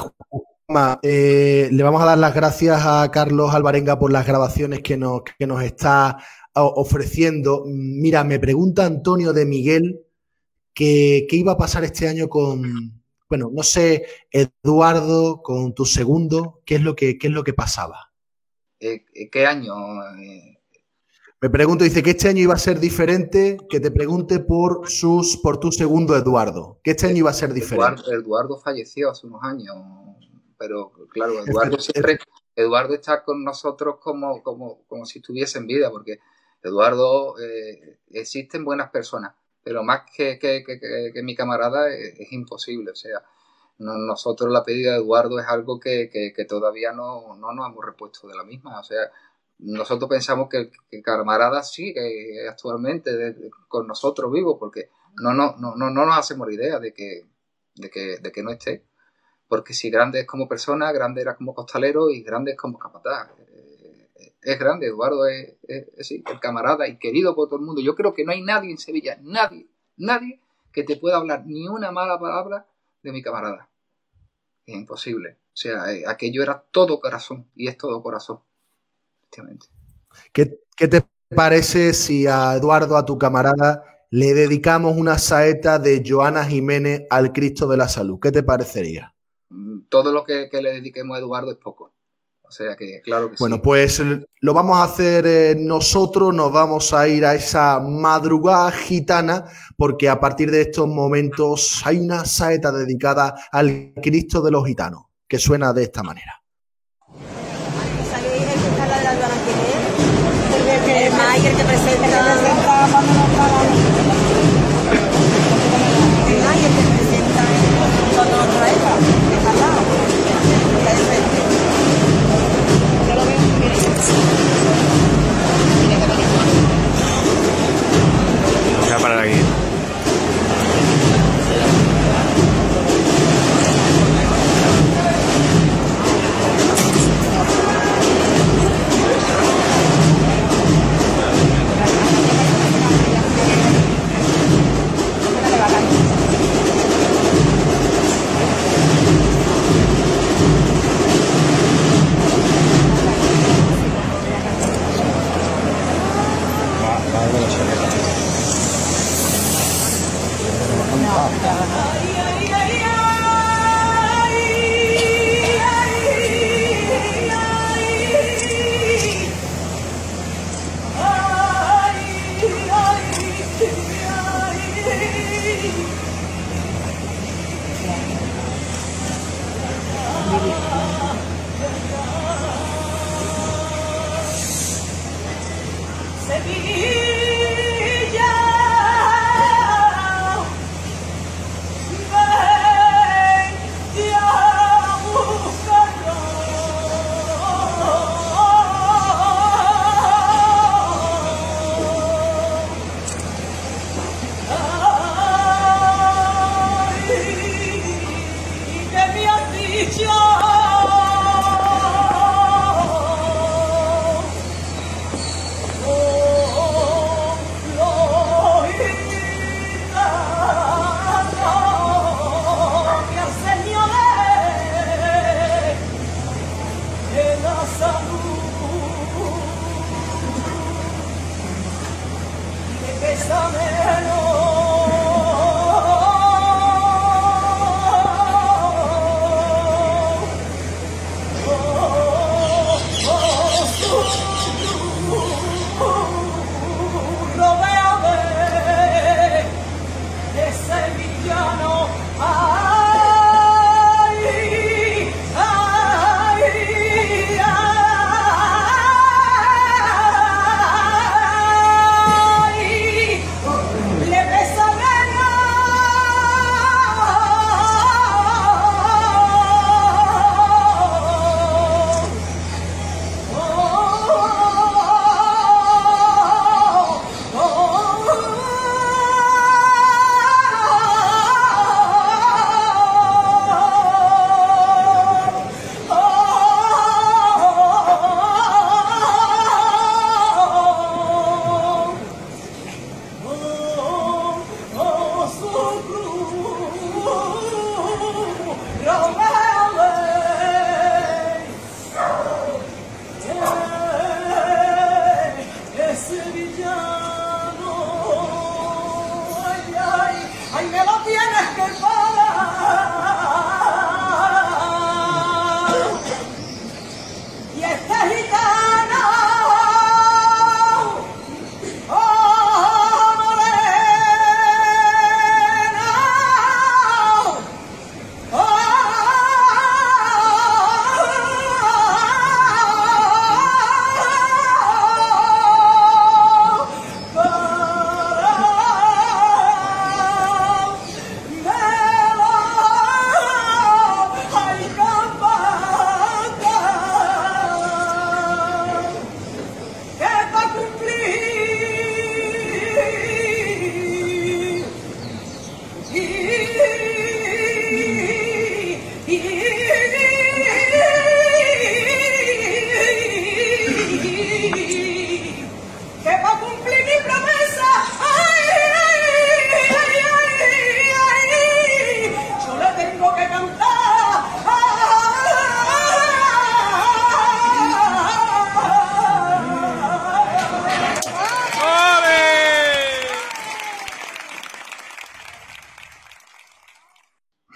[1.01, 5.21] eh, le vamos a dar las gracias a Carlos Alvarenga por las grabaciones que nos,
[5.37, 6.17] que nos está
[6.53, 7.63] ofreciendo.
[7.65, 10.05] Mira, me pregunta Antonio de Miguel
[10.73, 16.61] que qué iba a pasar este año con, bueno, no sé, Eduardo, con tu segundo,
[16.65, 18.12] ¿qué es lo que, qué es lo que pasaba?
[18.83, 19.73] Eh, ¿Qué año?
[20.19, 20.59] Eh,
[21.41, 25.37] me pregunto, dice que este año iba a ser diferente, que te pregunte por sus,
[25.37, 28.01] por tu segundo Eduardo, que este año iba a ser diferente.
[28.11, 29.75] Eduardo, falleció hace unos años,
[30.57, 32.19] pero claro, Eduardo siempre,
[32.55, 36.19] Eduardo está con nosotros como, como, como si estuviese en vida, porque
[36.61, 42.91] Eduardo, eh, existen buenas personas, pero más que, que, que, mi camarada es, imposible.
[42.91, 43.21] O sea,
[43.77, 48.35] nosotros la pedida de Eduardo es algo que, todavía no, no, nos hemos repuesto de
[48.35, 48.79] la misma.
[48.79, 49.11] O sea,
[49.59, 53.35] nosotros pensamos que, el camarada sigue actualmente
[53.67, 57.25] con nosotros vivo, porque no, no, no, no, nos hacemos idea de que,
[57.75, 58.85] de, que, de que no esté.
[59.47, 63.29] Porque si grande es como persona, grande era como costalero y grande es como capataz
[64.43, 67.81] es grande, Eduardo es, el camarada y querido por todo el mundo.
[67.81, 69.67] Yo creo que no hay nadie en Sevilla, nadie,
[69.97, 72.65] nadie que te pueda hablar ni una mala palabra
[73.03, 73.69] de mi camarada.
[74.65, 75.37] Es imposible.
[75.53, 78.39] O sea, eh, aquello era todo corazón y es todo corazón.
[80.31, 81.03] ¿Qué, ¿Qué te
[81.35, 87.33] parece si a Eduardo, a tu camarada, le dedicamos una saeta de Joana Jiménez al
[87.33, 88.19] Cristo de la Salud?
[88.19, 89.13] ¿Qué te parecería?
[89.49, 91.92] Mm, todo lo que, que le dediquemos a Eduardo es poco
[92.53, 96.93] sea que, claro que Bueno, pues eh, lo vamos a hacer eh, nosotros, nos vamos
[96.93, 99.45] a ir a esa madrugada gitana,
[99.75, 105.05] porque a partir de estos momentos hay una saeta dedicada al Cristo de los gitanos,
[105.27, 106.43] que suena de esta manera.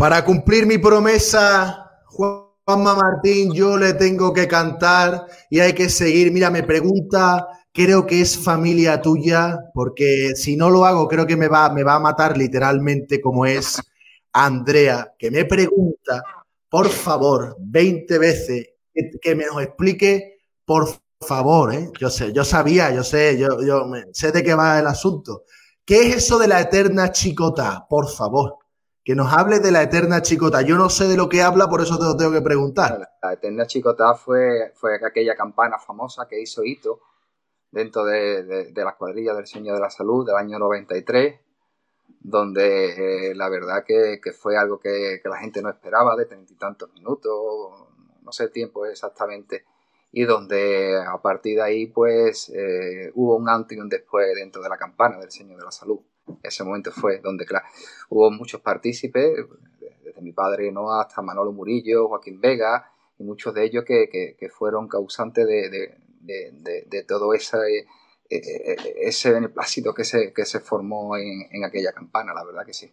[0.07, 6.31] Para cumplir mi promesa, Juanma Martín, yo le tengo que cantar y hay que seguir.
[6.31, 11.35] Mira, me pregunta, creo que es familia tuya, porque si no lo hago, creo que
[11.35, 13.81] me va, me va a matar literalmente como es
[14.31, 16.23] Andrea, que me pregunta,
[16.69, 18.65] por favor, 20 veces,
[19.21, 20.87] que, me nos explique, por
[21.19, 21.91] favor, ¿eh?
[21.99, 23.83] yo sé, yo sabía, yo sé, yo, yo
[24.13, 25.43] sé de qué va el asunto.
[25.83, 27.85] ¿Qué es eso de la eterna chicota?
[27.89, 28.59] Por favor,
[29.07, 30.61] que nos hable de la eterna chicota.
[30.63, 33.09] Yo no sé de lo que habla, por eso te lo tengo que preguntar.
[33.23, 36.99] La eterna chicota fue, fue aquella campana famosa que hizo Ito
[37.71, 41.39] dentro de, de, de la cuadrilla del Señor de la Salud del año 93,
[42.19, 46.25] donde eh, la verdad que, que, fue algo que, que, la gente no esperaba, de
[46.25, 47.33] treinta y tantos minutos,
[48.23, 49.63] no sé el tiempo exactamente,
[50.11, 54.61] y donde a partir de ahí pues eh, hubo un antes y un después dentro
[54.61, 56.01] de la campana del Señor de la Salud.
[56.43, 57.45] Ese momento fue donde
[58.09, 59.45] hubo muchos partícipes,
[60.03, 64.49] desde mi padre no hasta Manolo Murillo, Joaquín Vega, y muchos de ellos que, que
[64.49, 65.97] fueron causantes de,
[66.27, 67.85] de, todo ese,
[68.29, 72.91] ese beneplácito que se, que se formó en, en aquella campana, la verdad que sí.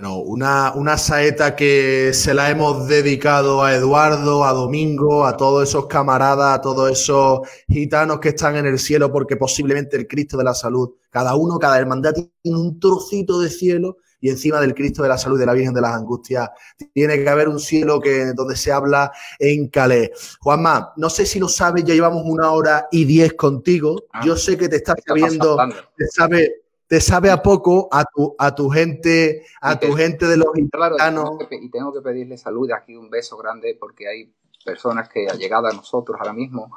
[0.00, 5.68] No, una, una, saeta que se la hemos dedicado a Eduardo, a Domingo, a todos
[5.68, 10.38] esos camaradas, a todos esos gitanos que están en el cielo, porque posiblemente el Cristo
[10.38, 14.74] de la salud, cada uno, cada hermandad tiene un trocito de cielo y encima del
[14.74, 16.48] Cristo de la salud de la Virgen de las Angustias
[16.94, 20.10] tiene que haber un cielo que, donde se habla en Calais.
[20.40, 24.04] Juanma, no sé si lo sabes, ya llevamos una hora y diez contigo.
[24.12, 25.58] Ah, Yo sé que te estás sabiendo,
[25.96, 30.36] te sabe, te sabe a poco a tu, a tu gente, a tu gente de
[30.36, 31.30] los claro, gitanos.
[31.48, 34.34] Y tengo que pedirle salud aquí un beso grande porque hay
[34.64, 36.76] personas que ha llegado a nosotros ahora mismo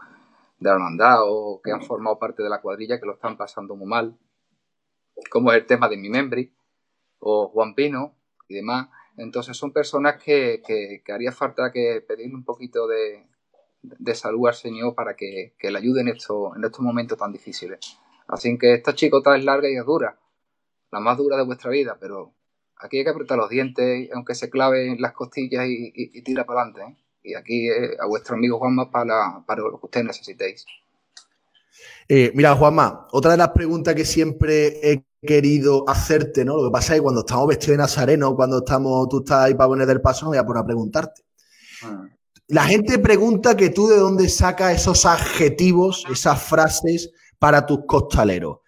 [0.59, 3.75] de la hermandad o que han formado parte de la cuadrilla que lo están pasando
[3.75, 4.15] muy mal,
[5.31, 6.53] como es el tema de mi membri
[7.17, 8.13] o Juan Pino
[8.47, 8.89] y demás.
[9.17, 13.25] Entonces son personas que, que, que haría falta que pedirle un poquito de,
[13.81, 17.31] de salud al Señor para que, que le ayude en, esto, en estos momentos tan
[17.31, 17.97] difíciles.
[18.27, 20.17] Así que esta chicota es larga y es dura,
[20.91, 22.33] la más dura de vuestra vida, pero
[22.77, 26.21] aquí hay que apretar los dientes, aunque se clave en las costillas y, y, y
[26.21, 26.81] tira para adelante.
[26.81, 27.03] ¿eh?
[27.23, 30.65] Y aquí eh, a vuestro amigo Juanma para, para lo que ustedes necesitéis.
[32.07, 36.57] Eh, mira, Juanma, otra de las preguntas que siempre he querido hacerte, ¿no?
[36.57, 39.53] Lo que pasa es que cuando estamos vestidos de nazareno, cuando estamos, tú estás ahí
[39.53, 41.23] para poner del paso, no voy a poner a preguntarte.
[41.83, 42.05] Ah.
[42.47, 47.11] La gente pregunta que tú de dónde sacas esos adjetivos, esas frases
[47.43, 48.59] para tus costaleros.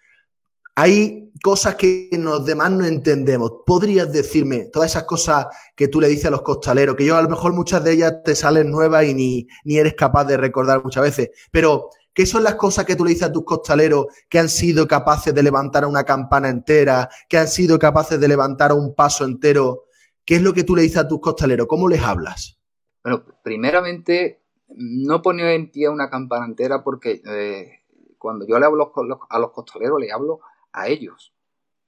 [0.74, 3.50] Hay cosas que los demás no entendemos.
[3.64, 7.22] ¿Podrías decirme todas esas cosas que tú le dices a los costaleros, que yo a
[7.22, 11.04] lo mejor muchas de ellas te salen nuevas y ni, eres capaz de recordar muchas
[11.04, 14.50] veces, pero ¿qué son las cosas que tú le dices a tus costaleros que han
[14.50, 19.24] sido capaces de levantar una campana entera, que han sido capaces de levantar un paso
[19.24, 19.84] entero?
[20.22, 21.66] ¿Qué es lo que tú le dices a tus costaleros?
[21.66, 22.58] ¿Cómo les hablas?
[23.02, 27.85] Bueno, primeramente, no poner en pie una campana entera porque eh,
[28.18, 28.92] cuando yo le hablo
[29.28, 30.40] a los costaleros, le hablo
[30.72, 31.34] a ellos,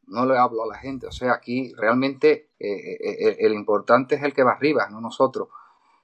[0.06, 1.06] no le hablo a la gente.
[1.06, 5.48] O sea, aquí realmente eh, eh, el, importante es el que va arriba, no nosotros.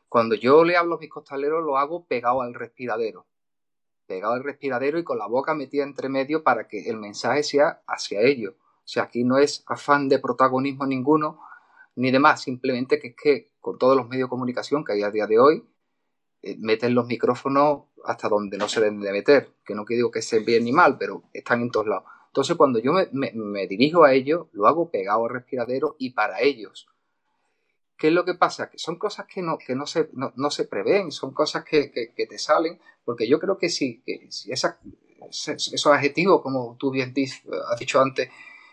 [0.09, 3.27] Cuando yo le hablo a mis costaleros, lo hago pegado al respiradero.
[4.07, 7.83] Pegado al respiradero y con la boca metida entre medio para que el mensaje sea
[7.87, 8.55] hacia ellos.
[8.55, 11.41] O sea, aquí no es afán de protagonismo ninguno,
[11.97, 15.11] ni demás, simplemente que es que con todos los medios de comunicación que hay a
[15.11, 15.74] día de hoy, eh,
[16.59, 20.23] meten los micrófonos hasta donde no se deben de meter, que no que digo que
[20.23, 22.05] sea bien ni mal, pero están en todos lados.
[22.27, 26.41] Entonces cuando yo me, me, dirijo a ellos, lo hago pegado al respiradero y para
[26.41, 26.89] ellos.
[27.97, 28.69] ¿Qué es lo que pasa?
[28.69, 31.93] Que son cosas que no, que no, se, no, no se prevén, son cosas que,
[31.93, 37.15] que, te salen, porque yo creo que si, que si esos adjetivos, como tú bien
[37.71, 38.29] has dicho antes,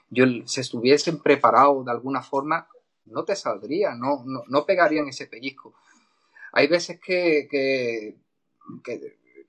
[0.10, 2.68] yo, se estuviesen preparados de alguna forma,
[3.06, 5.76] no te saldría, no, no, no pegarían ese pellizco.
[6.54, 8.18] Hay veces que, que,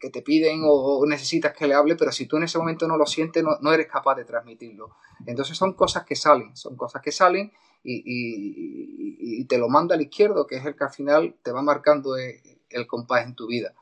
[0.03, 2.97] que te piden o, necesitas que le hable, pero si tú en ese momento no
[2.97, 4.97] lo sientes, no, no eres capaz de transmitirlo.
[5.27, 7.53] Entonces son cosas que salen, son cosas que salen
[7.85, 12.17] y, te lo manda al izquierdo, que es el que al final te va marcando
[12.17, 13.75] el, el compás en tu vida.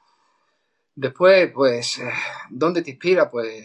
[0.94, 2.10] Después, pues, eh,
[2.50, 3.30] ¿dónde te inspira?
[3.30, 3.64] Pues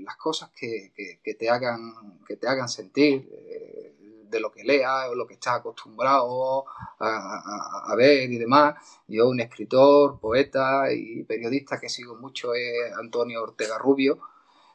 [0.00, 0.92] las cosas que,
[1.22, 3.28] que, te, hagan, que te hagan sentir.
[3.30, 3.91] Eh,
[4.32, 6.64] de lo que lea o lo que estás acostumbrado
[6.98, 8.74] a, ver y demás.
[9.06, 14.18] Yo, un escritor, poeta y periodista que sigo mucho es Antonio Ortega Rubio.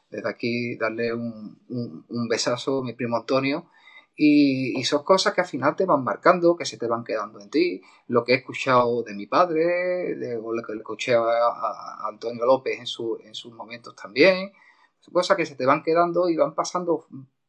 [0.08, 3.68] Desde aquí darle un, un, besazo a mi primo Antonio.
[4.16, 7.40] Y, y, son cosas que al final te van marcando, que se te van quedando
[7.40, 7.82] en ti.
[8.06, 12.46] Lo que he escuchado de mi padre, de, o lo que le escuché a, Antonio
[12.46, 14.52] López en, su, en sus momentos también.
[15.00, 17.06] Son cosas que se te van quedando y van pasando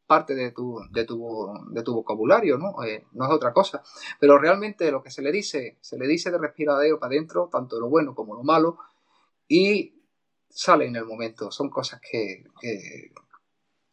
[0.10, 2.84] parte de tu, de tu, de tu vocabulario, ¿no?
[2.84, 3.84] Eh, no es otra cosa.
[4.20, 7.80] Pero realmente lo que se le dice, se le dice de respiradero para adentro, tanto
[7.80, 8.80] lo bueno como lo malo,
[9.48, 10.02] y
[10.50, 11.52] sale en el momento.
[11.52, 12.44] Son cosas que,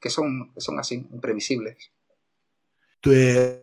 [0.01, 1.93] que, son, son así, imprevisibles.
[3.05, 3.63] Eh,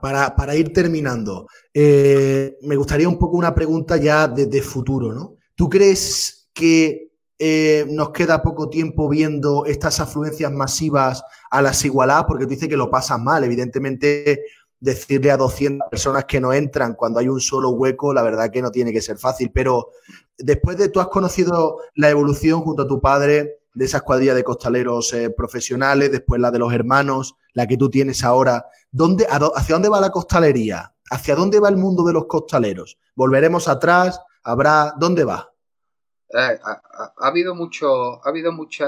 [0.00, 5.36] para, para, ir terminando, eh, me gustaría un poco una pregunta ya de, futuro, ¿no?
[5.54, 7.11] ¿Tú crees que
[7.44, 12.26] eh, nos queda poco tiempo viendo estas afluencias masivas a las igualadas?
[12.28, 13.42] Porque tú dices que lo pasan mal.
[13.42, 14.44] Evidentemente,
[14.78, 18.62] decirle a 200 personas que no entran cuando hay un solo hueco, la verdad que
[18.62, 19.50] no tiene que ser fácil.
[19.52, 19.88] Pero
[20.38, 24.44] después de tú has conocido la evolución junto a tu padre de esa escuadrilla de
[24.44, 29.88] costaleros profesionales, después la de los hermanos, la que tú tienes ahora, ¿dónde, ¿hacia dónde
[29.88, 30.94] va la costalería?
[31.10, 33.00] ¿Hacia dónde va el mundo de los costaleros?
[33.16, 34.20] ¿Volveremos atrás?
[34.44, 34.94] ¿Habrá?
[34.96, 35.51] ¿Dónde va?
[36.32, 38.86] Eh, ha, habido mucho, ha habido mucha,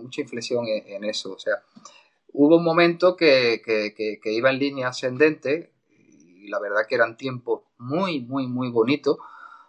[0.00, 1.32] mucha inflexión en, eso.
[1.32, 1.62] O sea,
[2.32, 3.62] hubo un momento que,
[4.24, 9.18] iba en línea ascendente y la verdad que eran tiempos muy, muy, muy bonitos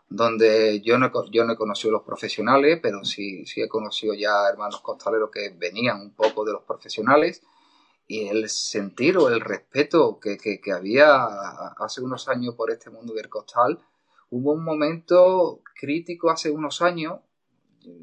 [0.08, 4.48] donde yo no, yo no he conocido los profesionales, pero sí, sí he conocido ya
[4.48, 7.42] hermanos costaleros que venían un poco de los profesionales
[8.08, 11.26] y el sentir o el respeto que, había
[11.78, 13.80] hace unos años por este mundo del costal,
[14.38, 17.20] hubo un momento crítico hace unos años,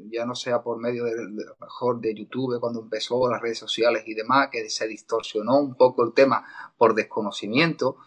[0.09, 1.13] ya no sea por medio de,
[1.59, 6.03] mejor de YouTube cuando empezó las redes sociales y demás, que se distorsionó un poco
[6.03, 6.45] el tema
[6.77, 7.97] por desconocimiento.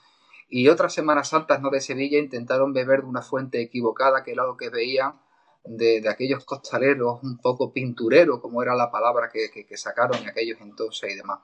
[0.48, 4.44] Y otras Semanas Santas no de Sevilla intentaron beber de una fuente equivocada, que era
[4.44, 5.20] lo que veían
[5.64, 10.60] de, aquellos costaleros un poco pintureros, como era la palabra que, que sacaron en aquellos
[10.60, 11.40] entonces y demás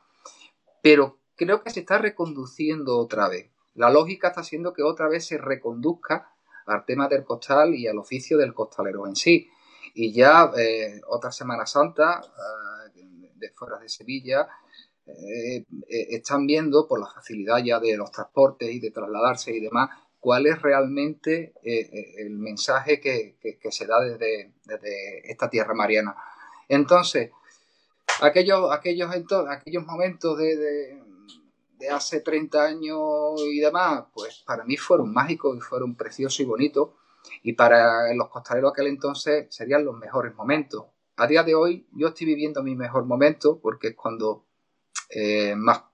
[0.83, 3.51] pero creo que se está reconduciendo otra vez.
[3.75, 6.32] La lógica está haciendo que otra vez se reconduzca
[6.67, 9.49] al tema del costal y al oficio del costalero en sí.
[9.95, 12.21] Y ya eh, otra Semana Santa,
[12.95, 14.49] eh, de fuera de Sevilla,
[15.07, 19.91] eh, están viendo por la facilidad ya de los transportes y de trasladarse y demás,
[20.21, 23.37] cuál es realmente el mensaje que,
[23.71, 24.53] se da desde,
[25.25, 26.15] esta tierra mariana.
[26.69, 27.31] Entonces,
[28.21, 31.02] aquellos, aquellos, aquellos momentos de,
[31.91, 33.01] hace 30 años
[33.39, 36.91] y demás, pues para mí fueron mágicos y fueron preciosos y bonitos.
[37.43, 40.87] Y para los costaleros aquel entonces serían los mejores momentos.
[41.17, 44.47] A día de hoy yo estoy viviendo mi mejor momento porque es cuando
[45.11, 45.85] eh, más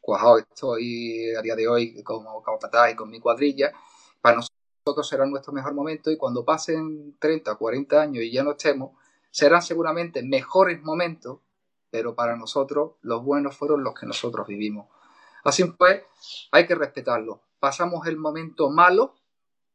[0.00, 3.72] cuajado estoy a día de hoy como capataz y con mi cuadrilla.
[4.20, 8.42] Para nosotros será nuestro mejor momento y cuando pasen 30 o 40 años y ya
[8.42, 8.92] no estemos,
[9.30, 11.40] serán seguramente mejores momentos
[11.90, 14.86] pero para nosotros los buenos fueron los que nosotros vivimos.
[15.48, 16.02] Así pues,
[16.52, 17.40] hay que respetarlo.
[17.58, 19.14] Pasamos el momento malo,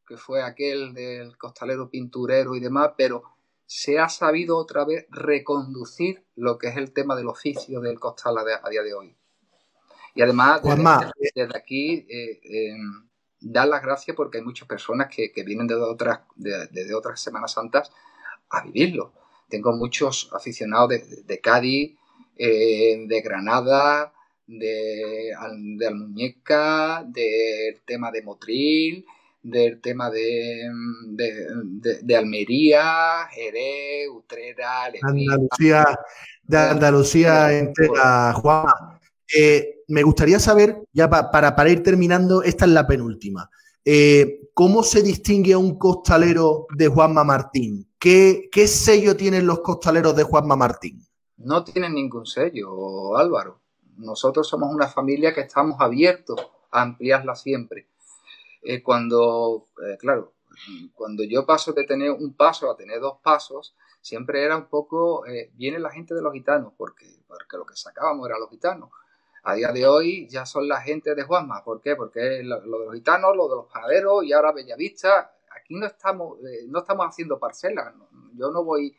[0.08, 3.24] que fue aquel del costalero pinturero y demás, pero
[3.66, 8.38] se ha sabido otra vez reconducir lo que es el tema del oficio del costal
[8.38, 9.18] a, día de hoy.
[10.14, 12.76] Y además, desde, aquí, eh, eh,
[13.40, 17.92] dar las gracias porque hay muchas personas que, vienen de otras, de, otras Semanas Santas
[18.52, 19.12] a vivirlo.
[19.50, 21.98] Tengo muchos aficionados de, de Cádiz,
[22.36, 24.14] eh, de Granada,
[24.60, 25.32] de,
[25.78, 29.06] de Almuñeca, del tema de Motril,
[29.42, 30.70] del tema de,
[32.02, 35.86] de, Almería, Jerez, Utrera, Andalucía,
[36.44, 39.00] de Andalucía entera, Juan.
[39.36, 43.50] Eh, me gustaría saber, ya para, para ir terminando, esta es la penúltima.
[43.84, 47.90] Eh, ¿Cómo se distingue a un costalero de Juanma Martín?
[48.00, 51.06] ¿Qué, ¿Qué sello tienen los costaleros de Juanma Martín?
[51.44, 53.60] no tienen ningún sello, Álvaro.
[53.98, 56.40] Nosotros somos una familia que estamos abiertos
[56.72, 57.88] a ampliarla siempre.
[58.62, 60.34] Eh, cuando, eh, claro,
[60.94, 65.26] cuando yo paso de tener un paso a tener dos pasos, siempre era un poco,
[65.26, 68.90] eh, viene la gente de los gitanos, porque, porque lo que sacábamos era los gitanos.
[69.44, 71.64] A día de hoy ya son la gente de Juanma.
[71.66, 71.98] ¿Por qué?
[71.98, 75.36] Porque lo, de los gitanos, lo de los panaderos y ahora Bellavista.
[75.60, 76.38] Aquí no estamos,
[76.68, 77.94] no estamos haciendo parcelas.
[78.36, 78.96] Yo no voy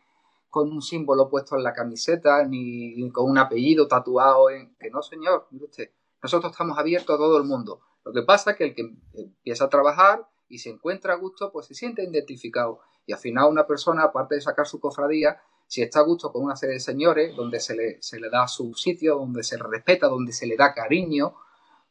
[0.55, 4.73] con un símbolo puesto en la camiseta, ni con un apellido tatuado en...
[4.77, 5.91] Que no, señor, mire usted,
[6.23, 7.81] nosotros estamos abiertos a todo el mundo.
[8.05, 11.51] Lo que pasa es que el que empieza a trabajar y se encuentra a gusto,
[11.51, 12.79] pues se siente identificado.
[13.05, 16.45] Y al final una persona, aparte de sacar su cofradía, si está a gusto con
[16.45, 19.65] una serie de señores, donde se le, se le da su sitio, donde se le
[19.65, 21.35] respeta, donde se le da cariño,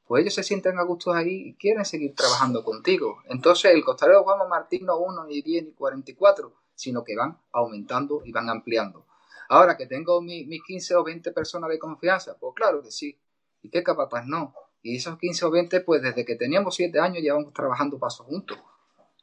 [0.08, 3.18] pues ellos se sienten a gusto ahí y quieren seguir trabajando contigo.
[3.26, 8.22] Entonces el costalero Juan Martín no 1, ni 10, ni 44, sino que van aumentando
[8.26, 9.06] y van ampliando.
[9.50, 13.18] Ahora que tengo mis 15 o 20 personas de confianza, pues claro que sí.
[13.62, 14.54] ¿Y qué capaz no?
[14.82, 18.26] Y esos 15 o 20, pues desde que teníamos 7 años ya vamos trabajando pasos
[18.26, 18.58] juntos.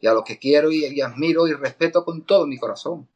[0.00, 3.06] Y a los que quiero y, admiro y respeto con todo mi corazón.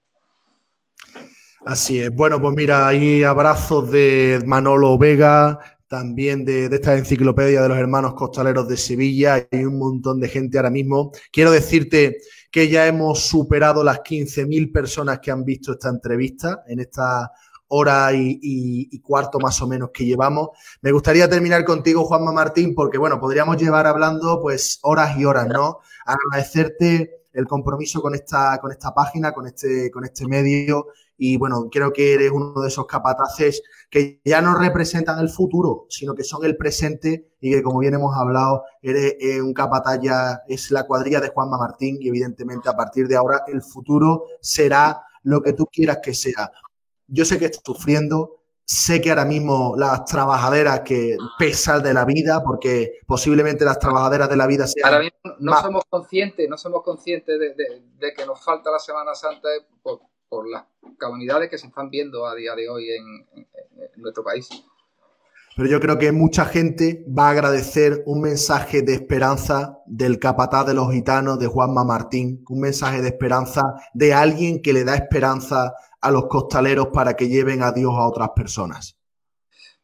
[1.65, 2.11] Así es.
[2.15, 5.59] Bueno, pues mira, hay abrazos de Manolo Vega,
[5.89, 9.49] también de, de, esta enciclopedia de los hermanos costaleros de Sevilla.
[9.51, 11.13] Hay un montón de gente ahora mismo.
[11.33, 12.19] Quiero decirte
[12.55, 17.33] que ya hemos superado las 15.000 personas que han visto esta entrevista en esta
[17.67, 20.51] hora y, cuarto más o menos que llevamos.
[20.81, 25.49] Me gustaría terminar contigo, Juanma Martín, porque bueno, podríamos llevar hablando pues horas y horas,
[25.49, 25.81] ¿no?
[26.07, 30.87] Agradecerte el compromiso con esta, con esta página, con este, con este medio.
[31.17, 35.87] Y bueno, creo que eres uno de esos capataces que ya no representan el futuro,
[35.89, 40.01] sino que son el presente y que, como bien hemos hablado, eres eh, un capataz
[40.03, 44.25] ya, es la cuadrilla de Juanma Martín y evidentemente a partir de ahora el futuro
[44.41, 46.51] será lo que tú quieras que sea.
[47.07, 52.05] Yo sé que estás sufriendo, sé que ahora mismo las trabajaderas que pesan de la
[52.05, 54.87] vida, porque posiblemente las trabajaderas de la vida sean.
[54.87, 55.63] Ahora mismo no más...
[55.63, 59.49] somos conscientes, no somos conscientes de, de, de, que nos falta la Semana Santa
[59.83, 60.01] por,
[60.35, 60.65] por, las
[60.99, 63.47] comunidades que se están viendo a día de hoy en, en,
[63.95, 64.49] en nuestro país.
[65.57, 70.67] Pero yo creo que mucha gente va a agradecer un mensaje de esperanza del capataz
[70.67, 73.63] de los gitanos, de Juanma Martín, un mensaje de esperanza
[73.93, 78.07] de alguien que le da esperanza a los costaleros para que lleven a Dios a
[78.07, 78.99] otras personas.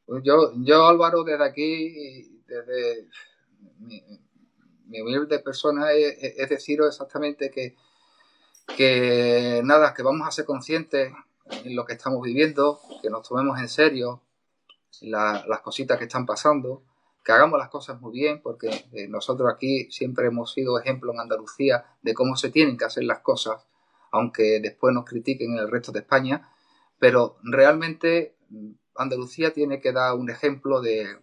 [0.05, 3.09] Pues yo, yo Álvaro, desde aquí, desde
[3.79, 4.03] mi,
[4.87, 7.77] mi humilde persona, es, es deciros exactamente que,
[8.77, 11.13] que nada, que vamos a ser conscientes
[11.65, 14.23] en lo que estamos viviendo, que nos tomemos en serio
[15.01, 16.83] la, las cositas que están pasando,
[17.25, 21.21] que hagamos las cosas muy bien, porque eh, nosotros aquí siempre hemos sido ejemplo en
[21.21, 23.67] Andalucía de cómo se tienen que hacer las cosas,
[24.11, 26.51] aunque después nos critiquen en el resto de España,
[26.99, 28.37] pero realmente
[28.97, 31.19] Andalucía tiene que dar un ejemplo de,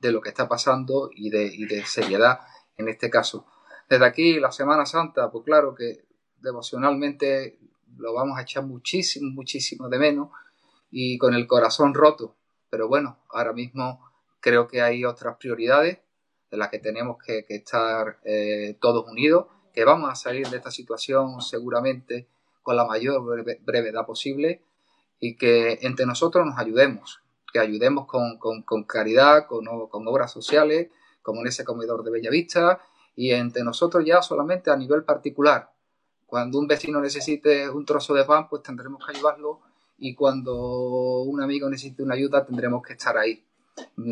[0.00, 2.40] de lo que está pasando y de, y de seriedad
[2.76, 3.46] en este caso.
[3.88, 6.04] Desde aquí, la Semana Santa, pues claro que
[6.42, 7.58] devocionalmente
[7.96, 10.30] lo vamos a echar muchísimo, muchísimo de menos
[10.90, 12.36] y con el corazón roto,
[12.70, 14.04] pero bueno, ahora mismo
[14.40, 15.98] creo que hay otras prioridades
[16.50, 20.70] de las que tenemos que, estar eh, todos unidos, que vamos a salir de esta
[20.70, 22.28] situación seguramente
[22.62, 23.22] con la mayor
[23.62, 24.62] brevedad posible
[25.20, 27.20] y que entre nosotros nos ayudemos,
[27.52, 30.88] que ayudemos con, con, con caridad, con, con, obras sociales,
[31.22, 32.80] como en ese comedor de Bellavista,
[33.14, 35.70] y entre nosotros ya solamente a nivel particular.
[36.30, 39.62] Cuando un vecino necesite un trozo de pan, pues tendremos que ayudarlo
[39.98, 43.44] y cuando un amigo necesite una ayuda tendremos que estar ahí.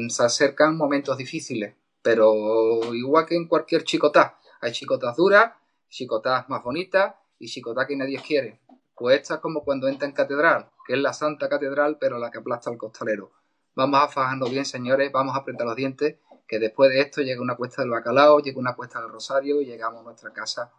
[0.09, 5.53] Se acercan momentos difíciles, pero igual que en cualquier chicotá, hay chicotas duras,
[5.91, 8.59] chicotas más bonitas y chicotas que nadie quiere.
[8.97, 12.33] Pues esta es como cuando entra en catedral, que es la santa catedral, pero la
[12.33, 13.31] que aplasta al costalero.
[13.77, 16.17] Vamos a fajarnos bien, señores, vamos a apretar los dientes,
[16.49, 19.67] que después de esto llega una cuesta del bacalao, llega una cuesta del rosario y
[19.67, 20.73] llegamos a nuestra casa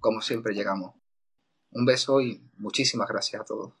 [0.00, 0.94] como siempre llegamos.
[1.72, 3.72] Un beso y muchísimas gracias a todos.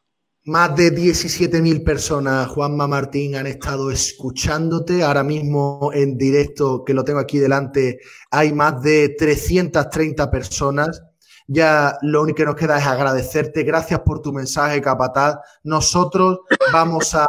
[0.44, 5.02] Más de 17.000 personas, Juanma Martín, han estado escuchándote.
[5.02, 11.02] Ahora mismo en directo, que lo tengo aquí delante, hay más de 330 personas.
[11.46, 13.64] Ya lo único que nos queda es agradecerte.
[13.64, 15.36] Gracias por tu mensaje, Capataz.
[15.64, 16.38] Nosotros
[16.72, 17.26] vamos a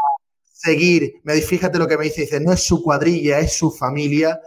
[0.54, 1.16] seguir.
[1.24, 2.22] Me fíjate lo que me dice.
[2.22, 4.40] Dice, no es su cuadrilla, es su familia.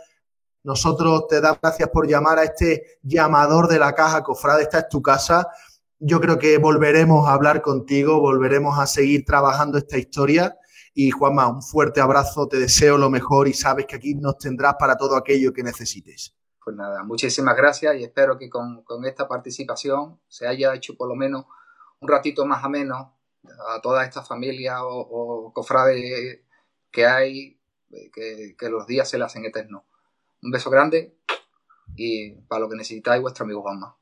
[0.65, 4.63] Nosotros te damos gracias por llamar a este llamador de la caja, Cofrade.
[4.63, 5.49] Esta es tu casa
[6.07, 10.59] yo creo que volveremos a hablar contigo, volveremos a seguir trabajando esta historia.
[10.93, 14.75] Y Juanma, un fuerte abrazo, te deseo lo mejor y sabes que aquí nos tendrás
[14.79, 16.35] para todo aquello que necesites.
[16.63, 21.15] Pues nada, muchísimas gracias y espero que con, esta participación se haya hecho por lo
[21.15, 21.47] menos
[22.01, 23.17] un ratito más ameno
[23.71, 26.41] a toda esta familia o, cofrades
[26.91, 27.59] que hay,
[28.13, 29.85] que, que los días se le hacen eternos.
[30.45, 31.17] Un beso grande
[31.97, 33.97] y para lo que necesitáis, vuestro amigo Juanma.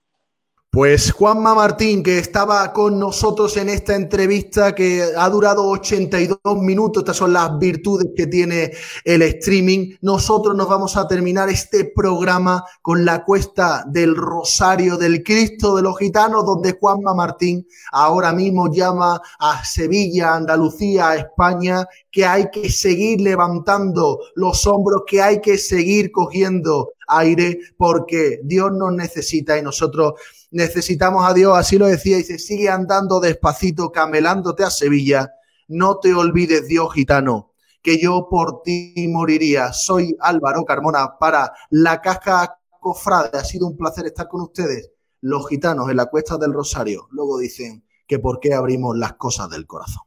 [0.74, 7.02] Pues Juanma Martín, que estaba con nosotros en esta entrevista que ha durado 82 minutos,
[7.02, 8.72] estas son las virtudes que tiene
[9.04, 9.96] el streaming.
[10.00, 15.82] Nosotros nos vamos a terminar este programa con la cuesta del Rosario del Cristo de
[15.82, 22.70] los Gitanos, donde Juanma Martín ahora mismo llama a Sevilla, Andalucía, España, que hay que
[22.70, 29.62] seguir levantando los hombros, que hay que seguir cogiendo aire, porque Dios nos necesita y
[29.62, 30.14] nosotros
[30.52, 35.32] necesitamos a Dios, así lo decía, y se sigue andando despacito, camelándote a Sevilla.
[35.66, 37.52] No te olvides, Dios gitano,
[37.82, 39.72] que yo por ti moriría.
[39.72, 43.38] Soy Álvaro Carmona para La Caja Cofrade.
[43.38, 44.90] Ha sido un placer estar con ustedes.
[45.20, 47.08] Los gitanos en la Cuesta del Rosario.
[47.10, 50.02] Luego dicen que por qué abrimos las cosas del corazón.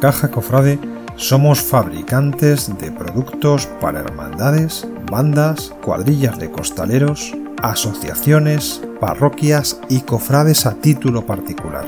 [0.00, 0.78] Caja Cofrade
[1.16, 10.72] somos fabricantes de productos para hermandades, bandas, cuadrillas de costaleros, asociaciones, parroquias y cofrades a
[10.72, 11.84] título particular.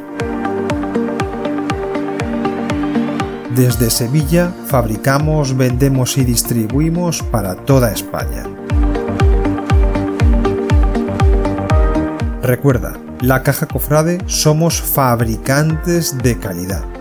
[3.56, 8.44] Desde Sevilla fabricamos, vendemos y distribuimos para toda España.
[12.42, 16.91] Recuerda, la Caja Cofrade somos fabricantes de calidad.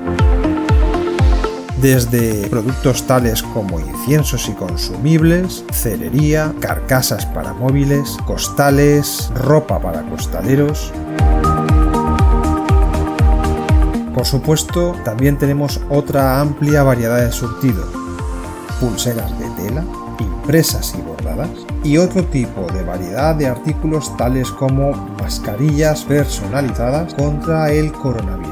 [1.82, 10.91] Desde productos tales como inciensos y consumibles, cerería, carcasas para móviles, costales, ropa para costaleros,
[14.14, 17.84] por supuesto, también tenemos otra amplia variedad de surtido.
[18.80, 19.84] Pulseras de tela,
[20.20, 21.49] impresas y bordadas,
[21.84, 28.51] y otro tipo de variedad de artículos tales como mascarillas personalizadas contra el coronavirus.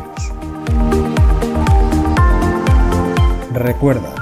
[3.53, 4.13] Recuerda,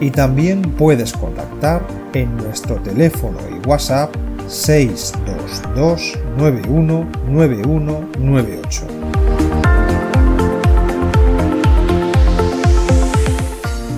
[0.00, 1.82] Y también puedes contactar
[2.14, 4.16] en nuestro teléfono y WhatsApp
[4.48, 8.86] 622 919198.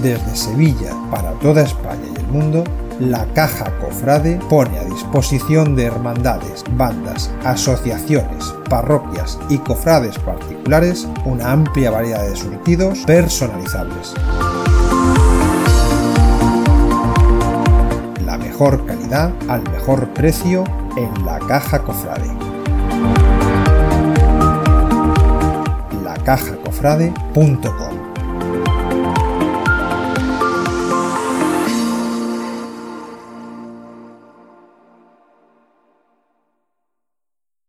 [0.02, 2.62] Desde Sevilla para toda España y el mundo,
[3.00, 11.52] la Caja Cofrade pone a disposición de hermandades, bandas, asociaciones, parroquias y cofrades particulares una
[11.52, 14.14] amplia variedad de surtidos personalizables.
[18.24, 20.64] La mejor calidad al mejor precio
[20.96, 22.28] en la Caja Cofrade.
[26.02, 28.07] lacajacofrade.com